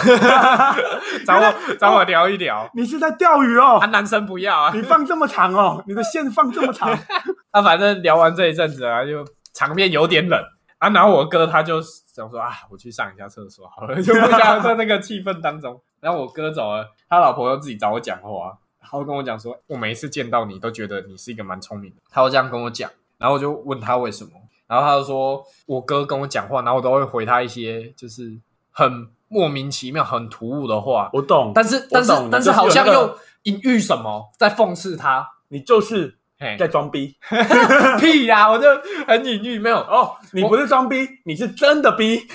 [1.25, 2.69] 找我找我聊一聊。
[2.73, 3.85] 你是在钓鱼哦啊，？
[3.87, 4.71] 男生不要啊。
[4.73, 5.83] 你放这么长哦？
[5.87, 6.89] 你的线放这么长？
[7.51, 10.39] 啊，反正聊完这一阵子啊，就场面有点冷
[10.79, 10.89] 啊。
[10.89, 15.81] 然后我哥他就想说啊，我去上一下厕所好了，就不想在那个气氛当中。
[16.01, 18.57] 然后我哥走了，他老婆又自己找我讲话，
[18.89, 22.89] 他会跟我讲说，我每一次见到你都觉得你是一个蛮聪明的，他会这样跟我讲。
[23.17, 24.31] 然后我就问他为什么，
[24.67, 28.37] 然后他就说我哥跟我讲话，然后我都会回他一些就是
[28.71, 35.27] 很莫名其妙、很突兀的话，我懂，但是但是但是好像又隐喻什么，在讽刺他。
[35.49, 37.15] 你就是嘿，在装逼
[38.01, 38.67] 屁呀、我就
[39.07, 40.15] 很隐喻，没有哦。
[40.33, 42.27] 你不是装逼，你是真的逼。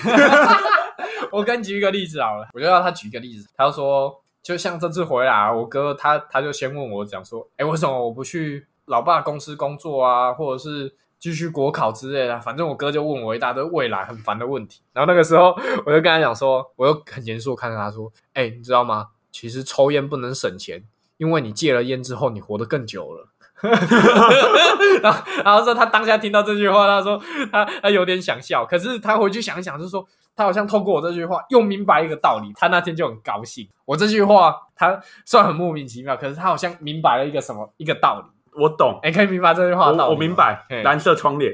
[1.29, 12.39] 我跟你举一个例子好了，我就要他举一个例子，他就说，就像这次回来，我哥他他就先问我讲说，哎，为什么我不去老爸公司工作啊，或者是继续国考之类的？
[12.39, 19.09] 反正我哥就问我一大堆未来很烦的问题，然后那个时候我就跟他讲说，我又很严肃看着他说，哎，你知道吗？
[19.31, 20.83] 其实抽烟不能省钱，
[21.17, 23.27] 因为你戒了烟之后，你活得更久了。
[25.03, 27.21] 然后然后说他当下听到这句话，他说
[27.51, 30.03] 他他有点想笑，可是他回去想一想，就说
[30.35, 33.67] 他好像透过我这句话又明白一个道理，他那天就很高兴。
[33.85, 38.31] 我这句话他虽然很莫名其妙，可是他好像明白了一个什么一个道理。
[38.61, 41.53] 我懂，哎，可以明白这句话的道理我我明白，嘿蓝色窗帘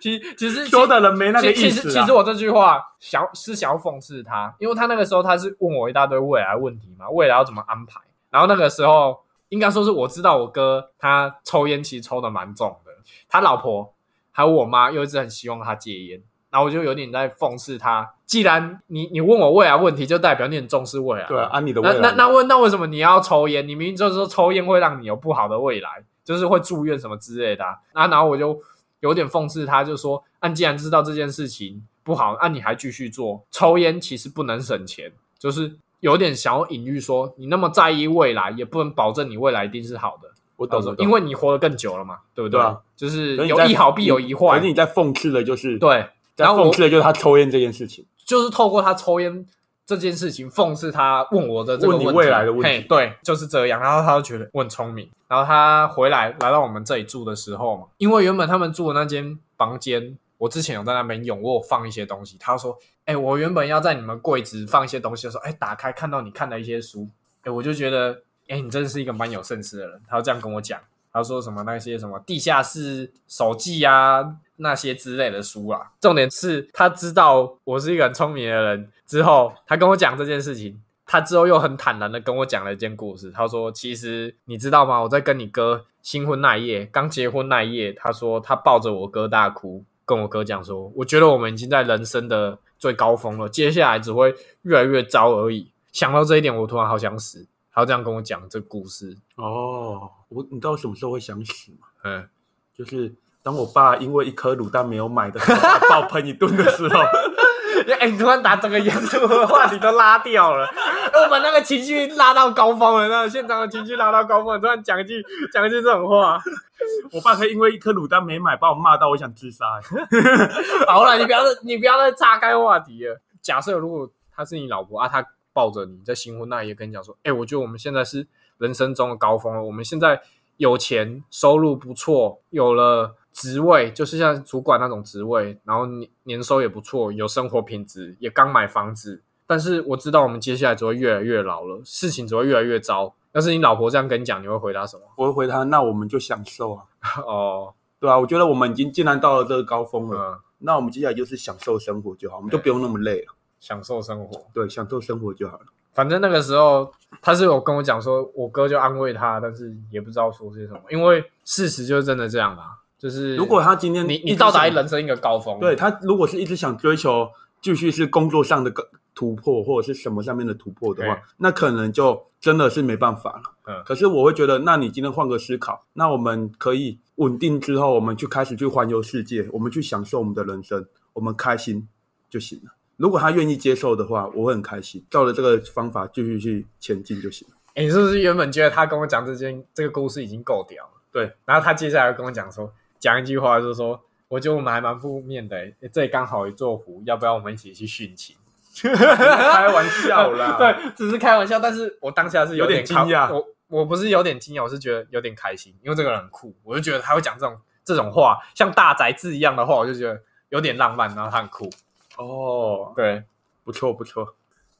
[0.00, 2.12] 其其实说的人没那个其意思啊其实其实。
[2.12, 8.00] 我这句话想是想要讽刺他，因为他那个时候他是问我一大堆未来问题嘛，未来要怎么安排。
[8.30, 9.18] 然后那个时候
[9.48, 12.92] 应该说是我知道我哥他抽烟其实抽的蛮重的，
[13.28, 13.94] 他老婆
[14.36, 16.20] 还有我妈又一直很希望他戒烟，
[16.50, 18.06] 然后我就有点在讽刺他。
[18.26, 21.24] 既然你你问我未来问题，就代表你很重视未来。
[21.26, 23.66] 对啊，按你的那未来，那那问那为什么你要抽烟？
[23.66, 27.70] 你明明就是说抽烟会让你有不好的未来，就是会住院什么之类的啊。
[27.94, 28.60] 啊然后我就
[29.00, 40.25] 有点讽刺他，就说：，啊，既然知道这件事情不好，啊，你还继续做抽烟，其实不能省钱，就是有点想要隐喻说，你那么在意未来，也不能保证你未来一定是好的。
[40.56, 42.58] 我懂，我懂因为你活得更久了嘛，对不对？
[42.58, 44.68] 对啊就是有一好必有一坏可是。
[44.68, 48.04] 你在讽刺的就是，对，然后讽刺的就是他抽烟这件事情。
[48.24, 49.46] 就是透过他抽烟
[49.86, 53.80] 这件事情讽刺他问我的这个问题未来的问题对，就是这样。
[53.80, 55.08] 然后他就觉得我很聪明。
[55.28, 62.36] 然后他回来来到我们这里住的时候嘛，因为原本他们住的那间房间，我之前有在那边用，我有放一些东西。
[62.38, 62.76] 他说
[63.06, 67.08] ：“哎、我原本要在你们柜子放一些东西的时候，哎、打开看到你看的一些书，
[67.42, 70.80] 哎、我就觉得，哎、你真的是一个蛮有 sense 识的人。”他这样跟我讲。
[71.12, 75.92] 他说什么那些什么地下室手记啊，那些之类的书啊。
[75.98, 83.30] 重点是他知道我是一个很聪明的人之后，他跟我讲这件事情，他之后又很坦然的跟我讲了一件故事。
[83.30, 85.00] 他说：“其实你知道吗？
[85.00, 94.34] 我在跟你哥新婚那一夜，刚结婚那一夜，他说他抱着我哥大哭，跟我哥讲说，我觉得我们已经在人生的最高峰了，接下来只会
[94.64, 95.70] 越来越糟而已。
[95.92, 97.46] 想到这一点，我突然好想死。”
[97.76, 101.86] 他就这样跟我讲这故事，哦，我你知道我什么时候会想死吗？
[102.04, 102.28] 嗯。
[102.74, 107.00] 就是当我爸因为一颗卤蛋没有买的时候，把爆喷一顿的时候，
[107.98, 110.66] 哎、你突然把整个严肃的话题都拉掉了，
[111.14, 116.38] 我把那个情绪拉到高峰了，那个现场的情绪拉到高峰了，突然讲一句讲一句这种话，
[117.12, 120.86] 我爸可以因为一颗卤蛋没买，把我骂到我想自杀、欸。
[120.86, 123.18] 好了，你不要再你不要再岔开话题了。
[123.40, 128.26] 假设如果她是你老婆啊，她抱着你在新婚那一夜跟你讲说，哎、我觉得我们现在是
[128.58, 130.20] 人生中的高峰了，我们现在
[130.58, 139.22] 有钱，收入不错，有了职位，就是像主管那种职位，然后年年收也不错，有生活品质，也刚买房子。
[139.46, 143.14] 但是我知道我们接下来只会越来越老了，事情只会越来越糟。
[143.32, 145.02] 要是你老婆这样跟你讲，你会回答什么？
[145.16, 146.84] 我会回答，那我们就享受啊，
[147.26, 153.35] 哦，对啊，我觉得我们已经既然到了这个高峰了，嗯，那我们接下来就是享受生活就好，我们就不用那么累了。
[153.60, 154.46] 享受生活。
[154.52, 155.66] 对，享受生活就好了。
[155.94, 156.92] 反正那个时候
[157.22, 162.78] 他是有跟我讲说，我哥就安慰他，但是也不知道说些什么，因为事实就是真的这样啦。
[162.98, 167.28] 就是如果他今天你你到达人生一个高峰，对他如果是一直想追求
[167.60, 173.42] 继续是工作上的个突破或者是什么上面的突破的话，那可能就真的是没办法了。
[173.66, 181.88] 嗯可是我会觉得，那你今天换个思考，那我们可以稳定之后，我们去开始去环游世界，我们去享受我们的人生，我们开心
[182.30, 182.70] 就行了。
[182.96, 187.54] 如果他愿意接受的话，我会很开心，照着这个方法继续去前进就行了。
[187.74, 190.90] 诶你是不是原本觉得他跟我讲这件这个故事已经够屌了？
[191.12, 198.34] 对，然后他接下来跟我讲说，讲一句话就是说，我觉得我们还蛮负面的、诶这里刚好一座湖，要不要我们一起去殉情？
[198.78, 210.18] 开玩笑啦， 对，只是开玩笑，但是我当下是有点点惊讶我我不是有点惊讶，我是觉得有点开心，因为这个人很酷，我就觉得他会讲这种这种话，像大宅子一样的话，我就觉得
[210.48, 211.70] 有点浪漫，然后他很酷。
[212.16, 213.22] 哦，对，
[213.64, 214.34] 不错不错。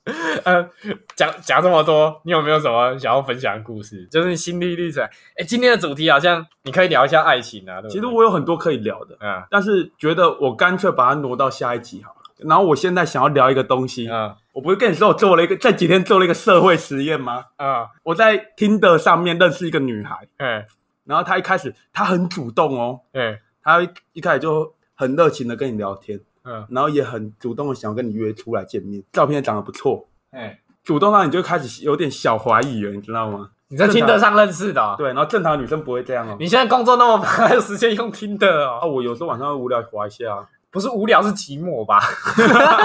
[0.45, 0.71] 呃，
[1.17, 4.07] 讲讲这么多，你有没有什么想要分享的故事？
[4.07, 5.03] 就是你心历历程。
[5.37, 7.91] 哎，今天的主题好像你可以聊一下爱情啊，对不对？
[7.91, 12.17] 其实我有很多可以聊的，嗯但是觉得我干脆把它挪到下一集好了。
[12.39, 17.47] 然后我现在想要聊一个东西，嗯我不是跟你说我做了一个这几天做了一个社会实验吗？
[17.57, 20.65] 嗯我在听的上面认识一个女孩，嗯
[21.05, 33.51] 然后她一开始她很主动哦，嗯她一一开始就很热情的跟你聊天，嗯然后也很主动的想要跟你约出来见面，照片也长得不错，哎，主动到你就开始有点小怀疑了，你知道吗？
[33.69, 34.95] 你在听得上认识的、哦？
[34.97, 36.37] 对，然后正常女生不会这样哦。
[36.39, 38.89] 你现在工作那么忙，还有时间用听的啊，哦？
[38.89, 42.01] 我有时候晚上会无聊滑一下啊，不是无聊，是寂寞吧？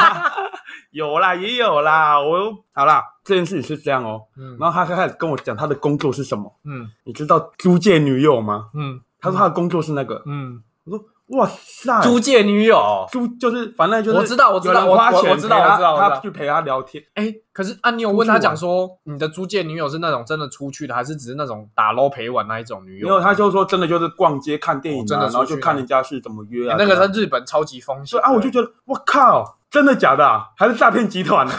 [0.89, 2.19] 有啦，也有啦。
[2.19, 4.23] 我好啦，这件事情是这样哦。
[4.35, 8.69] 嗯然后他开始跟我讲他的工作是什么，嗯你知道租借女友吗？
[8.73, 13.05] 嗯他说他的工作是那个，嗯我说哇塞，租借女友。
[13.11, 14.97] 租就是反正就是我知道我知道我
[15.35, 23.07] 知道我知道他去陪他聊天，哎，可是啊，你有问他讲说，你的租借女友是那种真的出去的，还是只是那种打 low 陪玩那一种女友？
[23.07, 30.45] 没有他就说真的就是逛街看电影啊，哦真的然后去就看人家是怎么约啊，欸那个在日本超级风险对啊，我就觉得我靠，真的假的啊？
[30.57, 31.45] 还是诈骗集团？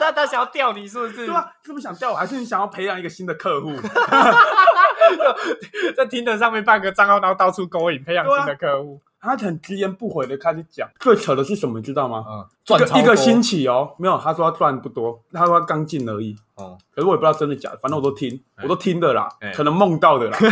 [0.00, 1.26] 他他想要钓你是不是？
[1.26, 2.16] 对啊，是不是想钓我？
[2.16, 3.74] 还是你想要培养一个新的客户？
[5.96, 9.00] 在听的上面办个账号，然后到处勾引，培养新的客户。
[9.20, 12.24] 他很直言不讳的开始讲，最扯的是什么，你知道吗？
[12.26, 16.34] 嗯，赚一个星期哦，没有，他说他赚不多，他说他刚进而已。
[16.54, 20.38] 哦，可是我也不知道真的假的，反正我都听，哎我都听的啦哎，可能梦到的啦。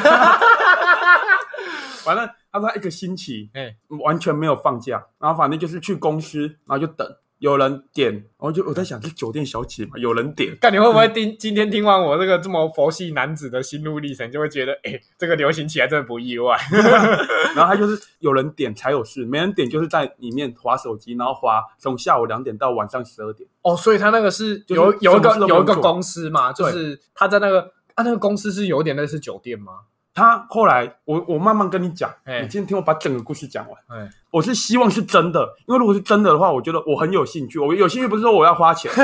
[2.05, 7.07] 反正他说他一个星期哎，完全没有放假，然后反正就是去公司，然后就等
[7.39, 16.57] 有人点，然后就我在想是酒店小姐嘛，有人点，看你会不会听今天听完我这个这么佛系男子的心路历程，就会觉得，哎，这个流行起来真的不意外。
[17.55, 23.49] 然后他就是有人点才有事，没人点就是在里面划手机，然后划从下午两点到晚上十二点。
[23.63, 27.61] 哦，所以他那个是就是有有一个有一个公司嘛，就是他在那个
[27.95, 29.73] 啊，那个公司是有点类似酒店吗？
[30.19, 34.01] 他后来，我我慢慢跟你讲，哎你今天听我把整个故事讲完。
[34.01, 37.59] 哎，我是希望是真的，因为如果是真的的话，我觉得我很有兴趣。
[37.59, 38.91] 我有兴趣不是说我要花钱，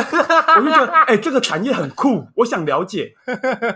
[0.57, 3.15] 我就觉得哎、这个产业很酷，我想了解。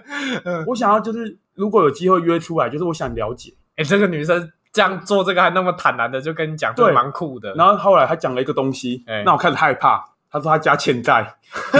[0.66, 3.54] 我想要就是如果有机会约出来，就是我想了解。
[3.76, 7.54] 哎，这个女生这样做这个还那么坦然的，就跟你讲，这对蛮酷的。
[7.54, 10.04] 然后后来她讲了一个东西，哎那我开始害怕。
[10.30, 11.34] 她说她家欠债，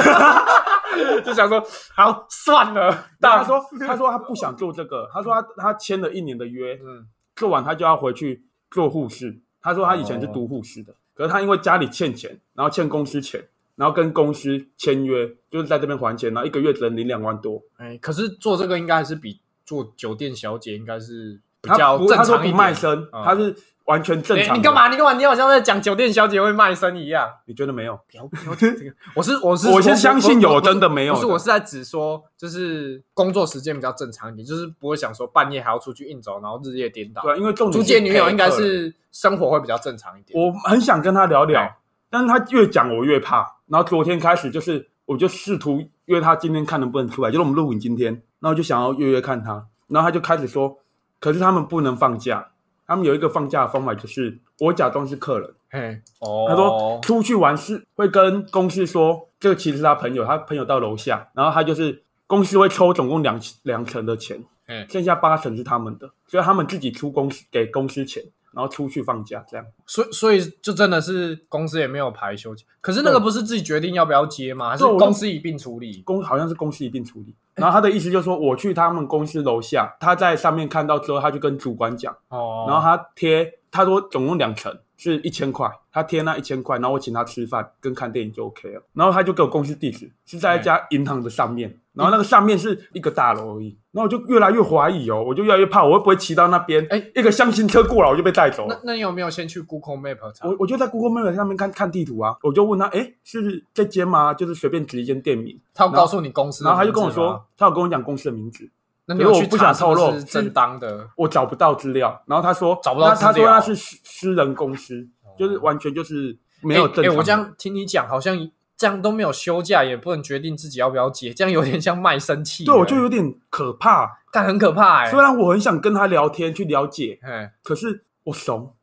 [1.25, 1.63] 就想说，
[1.95, 9.39] 好算了，但他说他说他不想做这个，他说他他签了一年的约，嗯，做完他就要回去做护士。
[9.61, 17.61] 他说他以前是读护士的，可是他因为家里欠钱，然后欠公司钱，然后跟公司签约，就是在这边还钱，然后一个月只能领两万多。
[17.77, 22.57] 哎，可是做这个应该还是比做酒店小姐应该是比他较不他说不正常一点。
[22.57, 23.55] 卖身，嗯他是
[23.89, 24.73] 完全正常你干？
[24.73, 24.89] 嘛？
[24.89, 25.13] 你干嘛？
[25.15, 27.27] 你好像在讲酒店小姐会卖身一样。
[27.47, 27.99] 你觉得没有？
[28.11, 37.23] 不要不要这个， 我是我是我先相信有真的没有的不是，我是在只说，就是工作时间比较正常一点，就是不会想说半夜还要出去应酬，然后日夜颠倒。
[37.23, 40.39] 对啊，因为重点租借女友应该是生活会比较正常一点。
[40.39, 41.77] 我很想跟他聊聊哎，
[42.11, 43.57] 但是他越讲我越怕。
[43.69, 50.79] 然后昨天开始就是，我就试图约他今天看能不能出来，就是我们录影今天，然后就想要约约看他，然后他就开始说，
[51.21, 52.49] 可是他们不能放假，
[52.89, 68.23] 他们有一个放假的方法，就是我假装是客人，嘿，哦，他说出去玩是会跟公司说，这个其实是他朋友，他朋友到楼下，然后他就是公司会抽总共两两成的钱，嘿，剩下八成是他们的，所以他们自己出公司给公司钱，
[68.53, 69.67] 然后出去放假这样。
[69.87, 74.71] 所以所以就真的是公司也没有排休假，可是那个不是自己决定要不要接吗？
[74.71, 76.03] 还是公司一并处理？
[76.03, 77.35] 公好像是公司一并处理。
[77.55, 88.83] 然后他的意思就是说，我去他们公司楼下，他在上面看到之后，他就跟主管讲，哦，然后他贴，他说总共两层是一千块，他贴那一千块，然后我请他吃饭跟看电影就 OK 了。
[88.93, 93.77] 然后他就给我公司地址，是在一家银行的上面，然后那个上面是一个大楼而已。
[93.93, 98.75] 然后我就越来越怀疑哦，我就越来越怕，我会不会骑到那边，哎一个厢型车过来我就被带走了。
[98.75, 100.49] 那那你有没有先去 Google Map 查？
[100.49, 104.35] 我我就在 Google Map 上面看看地图啊，我就问他，哎，是这间吗？
[104.35, 108.69] 就是随便指一间店名，他有告诉你公司的然后他就跟我说，，他有跟我讲公司的名字，
[109.09, 111.09] 那你有去我不想透露是正当的？
[111.17, 117.11] 我找不到资料，然后他说找不到他说那是私私人公司，就是完全就是没有正哎。
[117.11, 118.37] 我这样听你讲，好像
[118.77, 122.65] 这样都没有休假，也不能决定自己要不要解，这样有点像卖身契。
[122.65, 124.19] 对我就有点可怕。
[124.31, 128.75] 但很可怕哎、虽然我很想跟他聊天去了解，哎，可是我怂，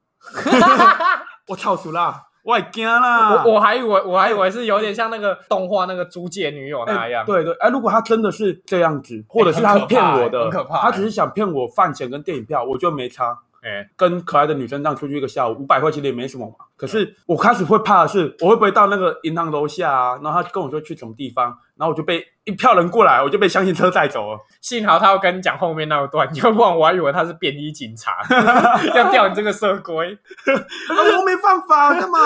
[1.48, 3.43] 我操熟啦，我还惊啦。
[3.43, 7.26] 我我还以为我还以为是有点像那个动画那个租借女友那哎样。
[7.26, 13.39] 对对，哎，如果他真的是这样子，或者是他骗我的，很可怕很可怕他只是想骗我饭钱跟电影票，我就没差。
[13.64, 16.66] 哎，跟可爱的女生这样出去一个下午，五百块其实也没什么嘛。
[16.78, 20.20] 可是我开始会怕的是，我会不会到那个银行楼下啊？
[20.22, 24.40] 然后他跟我说去什么地方，然后我就被一票人过来，我就被相信车带走了。
[24.62, 28.14] 幸好他要跟你讲后面那一段，要不然我还以为他是便衣警察，
[28.96, 30.14] 要调你这个色龟。
[30.14, 32.20] 啊，我没办法，干嘛？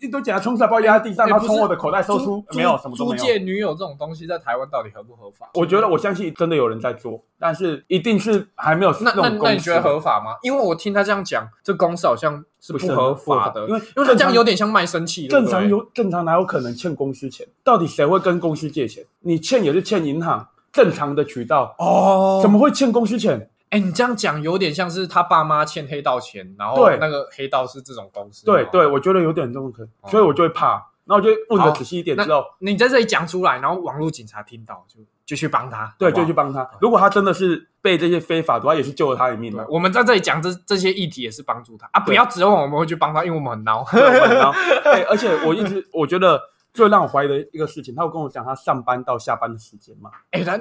[0.00, 3.22] 一堆警察冲出来，把我压在地上，哎然后从我的口袋搜出租没有什么都租没有。
[3.22, 5.48] 借女友这种东西在台湾到底合不合法？
[5.54, 10.36] 我觉得我相信真的有人在做，但是一定是还没有那那那你觉得合法吗？
[10.42, 15.26] 因为我听他这样讲，这公司好像是不是合法的，因为因为他这样有点像卖身契。
[15.26, 17.44] 正常有正常哪有可能欠公司钱？
[17.64, 19.04] 到底谁会跟公司借钱？
[19.20, 23.50] 你欠也是欠银行正常的渠道，哦怎么会欠公司钱？
[23.70, 28.48] 哎、你这样讲有点像是他爸妈欠黑道钱，然后对那个黑道是这种公司。
[28.48, 30.91] 哦对对，，我觉得有点这种可能，哦所以我就会怕。
[31.12, 36.66] 然然后就问的仔细一点之后，你在这里讲出来，然后网络警察听到就就去帮他，对，好好就去帮他。
[36.80, 39.66] 如果他真的是被这些非法的话，也是救了他一命对了。
[39.68, 42.00] 我们在这里讲这这些议题也是帮助他啊！
[42.00, 43.84] 不要指望我们会去帮他，因为我们很孬。
[43.84, 44.52] 很孬
[44.84, 46.40] 对， 而且我一直我觉得
[46.72, 50.10] 最让我怀疑的一个事情，他有跟我讲他上班到下班的时间嘛，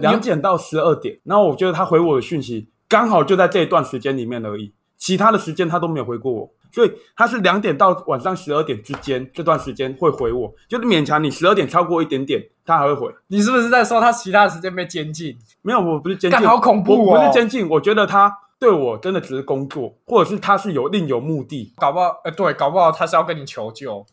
[0.02, 13.14] 两点到十二点，然后我觉得他回我的讯息刚好就在这一段时间里面而已，其他的时间他都没有回过我，所以他是两点到晚上十二点之间这段时间会回我，就是勉强你十二点超过一点点，他还会回。
[13.28, 15.38] 你是不是在说他其他时间被监禁？
[15.62, 24.06] 没有，我不是监禁，干好恐怖我哦不是监禁，我觉得他对我真的只是工作，或者是他是有另有目的，搞不好，呃，对，搞不好他是要跟你求救。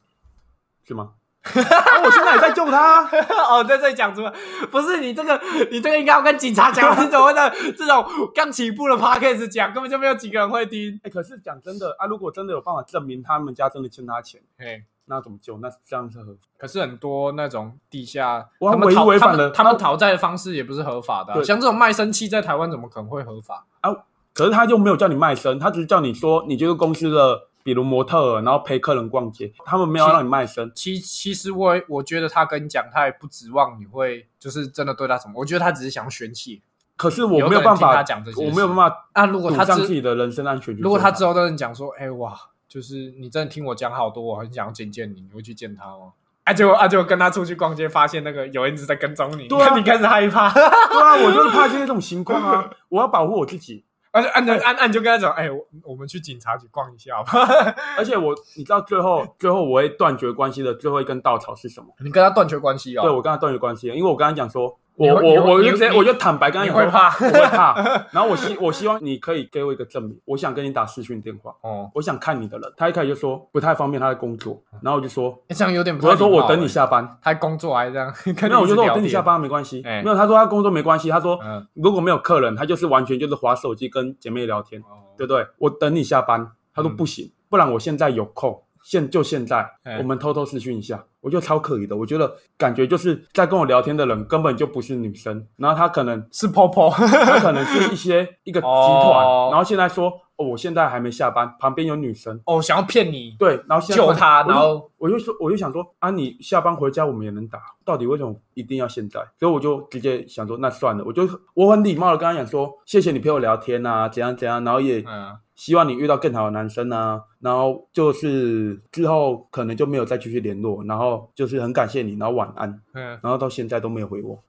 [0.86, 1.10] 是吗？
[1.54, 3.10] 啊我现在也在救他啊，
[3.50, 4.32] 哦，在这里讲什么，
[4.70, 5.40] 不是你这个，
[5.70, 11.00] 你这个应该要跟警察讲，你怎么会在这种刚起步的 podcast 讲，根本就没有几个人会听。
[11.02, 15.58] 哎、可是讲真的啊，如果真的有办法证明他们家真的欠他钱，嘿，那怎么救？
[15.58, 16.40] 那这样是合法。
[16.58, 23.94] 可是很多那种地下，他们讨违反了他们他们他讨债的方式也不是合法的像这种卖身契在台湾怎么可能会合法啊？
[24.34, 30.70] 可是他就没有叫你卖身，他只是叫你说你这个公司的，比如模特儿，然后陪客人逛街，他们没有让你卖身。
[30.74, 36.60] 其其实我我觉得他跟你讲，他也不指望你会就是真的对他什么，我觉得他只是想宣泄
[36.96, 39.26] 可是我没有办法他讲这些我没有办法啊。
[39.26, 40.76] 如果他自己的人身安全。
[40.78, 42.36] 如果他之后跟你讲说，哎、哇，
[42.68, 46.12] 就是你真的听我讲好多，我很想要见见你，你会去见他吗？
[46.44, 53.84] 啊，结果啊，结果跟他出去逛街，发现那个有人一直在跟踪你，对啊你开始害怕，对啊，我就是怕这些这种情况啊，我要保护我自己。
[54.10, 57.32] 而且按着按按就跟他讲，哎、我我们去警察局逛一下吧。
[57.96, 61.88] 而且我，你知道最后最后我会断绝关系的最后一根稻草是什么？
[62.02, 68.06] 你跟他断绝关系哦，对我跟他断绝关系了，因为我跟他讲说，我我我就直接我就坦白跟他讲说，你会怕我会怕。
[68.10, 72.72] 然后我希我希望你可以给我一个证明，我想跟你打视讯电话，哦，我想看你的人。
[72.76, 77.18] 他一开始就说不太方便，他在工作，然后我就说，欸这样有点不我太礼貌就说我等你欸，下班。
[77.22, 79.40] 他工作还这样，没有，我就说我等你下班。
[79.40, 79.82] 没关系。
[79.84, 81.08] 哎没有，他说他工作没关系。
[81.08, 85.46] 他说嗯，如果没有客人，他就是完全就是划手机跟姐妹聊天，哦对不对？
[85.58, 86.50] 我等你下班。
[86.74, 91.04] 他说嗯不行，不然我现在有空，现就现在哎，我们偷偷视讯一下。
[91.20, 109.20] 我觉得超可疑的，我觉得感觉就是在跟我聊天的人根本就不是女生，然后他可能是 Popo，他可能是一些 一个集团哦，然后现在说哦，我现在还没下班，旁边有女生，哦，想要骗你，对，然后现在救他我就然后我就说，我就想说啊，你下班回家我们也能打，到底为什么一定要现在？
[109.38, 124.42] 所以我就直接想说，那算了，我就我很礼貌的跟他讲说，谢谢你陪我聊天啊，怎样怎样，然后也嗯，希望你遇到更好的男生啊，然后就是之后可能就没有再继续联络，然后就是很感谢你，然后晚安，嗯，然后到现在都没有回我。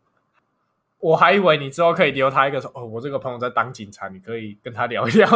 [1.01, 5.30] 我还以为你之后可以留他一个说，哦，我这个朋友在当警察，你可以跟他聊一聊，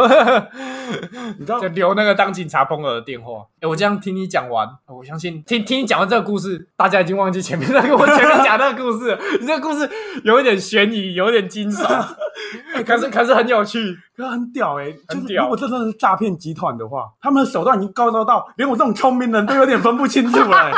[1.38, 3.46] 你知道 就留那个当警察朋友的电话。
[3.60, 9.18] 哎，我这样听你讲完，我相信听听你讲完这个故事，大家已经忘记前面那个我前面讲那个故事了。
[9.40, 9.88] 你这个故事
[10.22, 12.14] 有一点悬疑，有一点惊悚，
[12.84, 13.96] 可是可是很有趣。
[14.16, 20.72] 可很屌哎、就是如果这真的是诈骗集团的话，他们的手段已经高到到连我这种聪明人都有点分不清楚了、欸。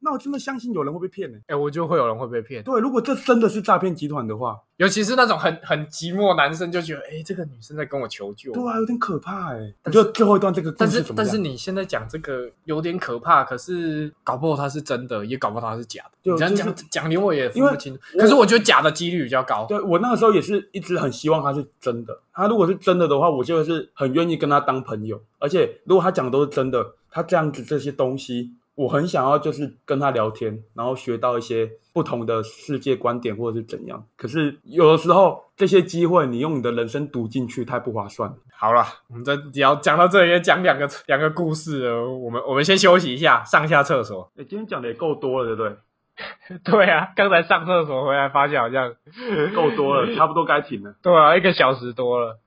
[0.00, 8.52] 那我真的相信有人会被骗呢、哎，我就会有人会被骗，对，如果这真的是诈骗集团的话， 尤其是那种很很寂寞男生，就觉得，哎，这个女生在跟我求救。
[8.52, 11.04] 对啊，有点可怕哎、你但是觉得最后一段这个故但是？
[11.14, 16.10] 但是你现在讲这个有点可怕，可是搞不好它是真的，也搞不好它是假的。
[16.22, 17.98] 对你这样就讲讲连我也分不清。
[18.14, 19.66] 我可是我觉得假的几率比较高。
[19.66, 22.18] 对我那个时候也是一直很希望他是真的。
[22.32, 25.20] 他如果是真的的话，我就是很愿意跟他当朋友。
[25.38, 34.04] 而且如果他讲的都是真的，他这样子这些东西，我很想要就是跟他聊天，然后学到一些不同的世界观点或者是怎样。
[34.16, 38.36] 可是有的时候这些机会，你用你的人生赌进去，太不划算了。
[38.50, 42.08] 好了，我们这只要讲到这里，也讲两个两个故事了。
[42.08, 44.30] 我们我们先休息一下，上下厕所。
[44.36, 45.76] 哎，今天讲的也够多了，对不对？
[46.64, 48.94] 对啊，刚才上厕所回来，发现好像
[49.54, 50.94] 够多了， 差不多该停了。
[51.02, 52.38] 对啊，一个小时多了。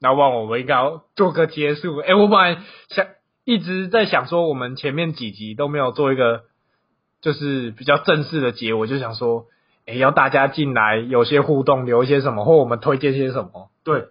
[0.00, 1.98] 那忘我们应该要做个结束。
[1.98, 3.06] 哎，我本来想
[3.44, 6.42] 一直在想说，我们前面几集都没有做一个
[7.20, 9.46] 就是比较正式的结，我就想说，
[9.86, 13.70] 哎，要大家进来有些互动，留一些什么，或我们推荐些什么。
[13.84, 14.06] 对，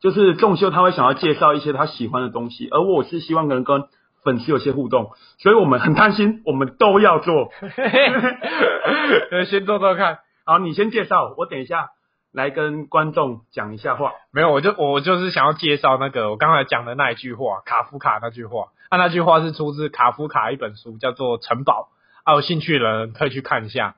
[0.00, 3.84] 就是仲秀他会想要介绍一些他喜欢的东西，而我是希望能跟
[4.26, 7.52] 粉丝有些互动，所以我们很贪心，我们都要做。
[9.48, 10.18] 先做做看。
[10.44, 11.90] 好，你先介绍，我等一下
[12.32, 14.12] 来跟观众讲一下话。
[14.32, 18.66] 没有，我就我就是想要介绍那个我刚才讲的那一句话，卡夫卡那句话。
[18.88, 21.88] 啊，那句话是出自卡夫卡一本书，叫做《城堡》。
[22.30, 23.94] 啊，有兴趣的人可以去看一下。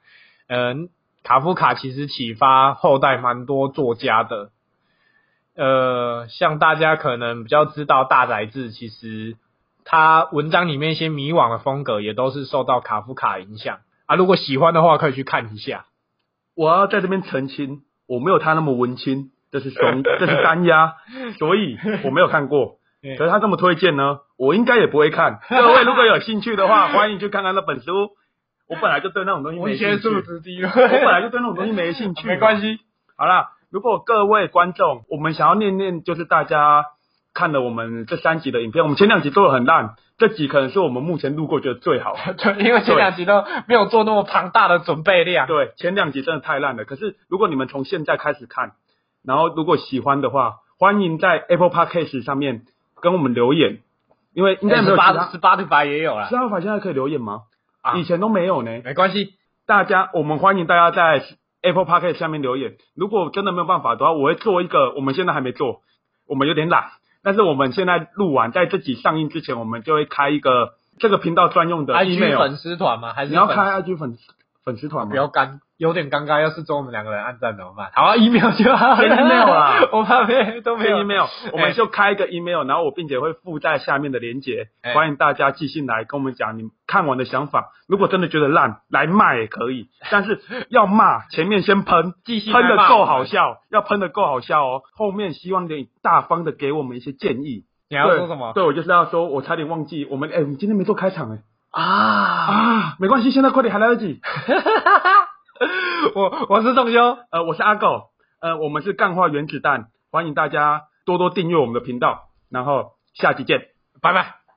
[0.46, 0.90] 嗯，
[1.24, 4.50] 卡夫卡其实启发后代蛮多作家的。
[5.56, 9.36] 呃，像大家可能比较知道大宅志，其实
[9.90, 14.16] 他文章里面一些迷惘的风格也都是受到卡夫卡影响啊。
[14.16, 15.86] 如果喜欢的话，可以去看一下。
[16.54, 20.96] 我要在这边澄清，我没有他那么文青，这是熊， 这是单压，
[21.38, 22.76] 所以我没有看过。
[23.16, 25.40] 可是他这么推荐呢，我应该也不会看。
[25.48, 28.10] 各位如果有兴趣的话，欢迎去看看那本书。
[28.68, 32.28] 我本来就对那种东西没兴趣，我质低我，本来就对那种东西没兴趣。
[32.28, 32.78] 没关系。
[33.16, 36.84] 好啦，如果各位观众，我们想要念念，就是大家
[37.38, 42.34] 看了我们这三集的影片，我们前两集做的很烂，这集可能是我们目前录过觉得最好的。
[42.34, 45.46] 对，因为前两集都没有做那么庞大的准备量。
[45.46, 46.84] 对，前两集真的太烂了。
[46.84, 48.72] 可是如果你们从现在开始看，
[49.24, 52.62] 然后如果喜欢的话，欢迎在 Apple Podcast 上面
[53.00, 53.82] 跟我们留言，
[54.34, 55.12] 因为应该没有其他。
[55.26, 56.34] Spotify 也有了十。
[56.34, 57.42] 八法现在可以留言吗？
[57.82, 58.82] 啊以前都没有呢。
[58.84, 59.34] 没关系，
[59.64, 61.24] 大家，我们欢迎大家在
[61.62, 62.74] Apple Podcast 下面留言。
[62.96, 65.82] 如果真的没有办法的话，我会做一个，我们现在还没做，
[66.26, 66.90] 我们有点懒，
[67.28, 72.38] 但是我们现在录完，在这集上映之前，我们就会开一个这个频道专用的 IG email。
[72.38, 73.12] 粉丝团吗？
[73.12, 74.16] 还是你要开 IG 粉
[74.64, 75.10] 粉丝团吗？
[75.10, 76.40] 不要尴，有点尴尬。
[76.40, 77.90] 要是中我们两个人按赞怎么办？
[77.94, 87.70] 好啊，email 就好 email 啦 我怕没都没有 email，我们就开一个 email，然后我并且会附在下面的连接，哎欢迎大家寄信来跟我们讲你看完的想法。
[87.86, 92.12] 如果真的觉得烂，来骂也可以，但是要骂前面先喷，
[92.52, 94.82] 喷的够好笑，要喷的够好笑哦。
[94.94, 97.64] 后面希望你大方的给我们一些建议。
[97.88, 98.52] 你要说什么？
[98.52, 101.38] 对，我就是要说，我差点忘记，我们哎，我们今天没做开场哎
[101.70, 104.20] 啊，啊，没关系，现在快点还来得及。
[106.14, 113.68] 我我是仲修，呃，我是阿狗，呃，我们是干化原子弹，欢迎大家多多订阅我们的频道，然后下期见。
[114.00, 114.47] 拜拜。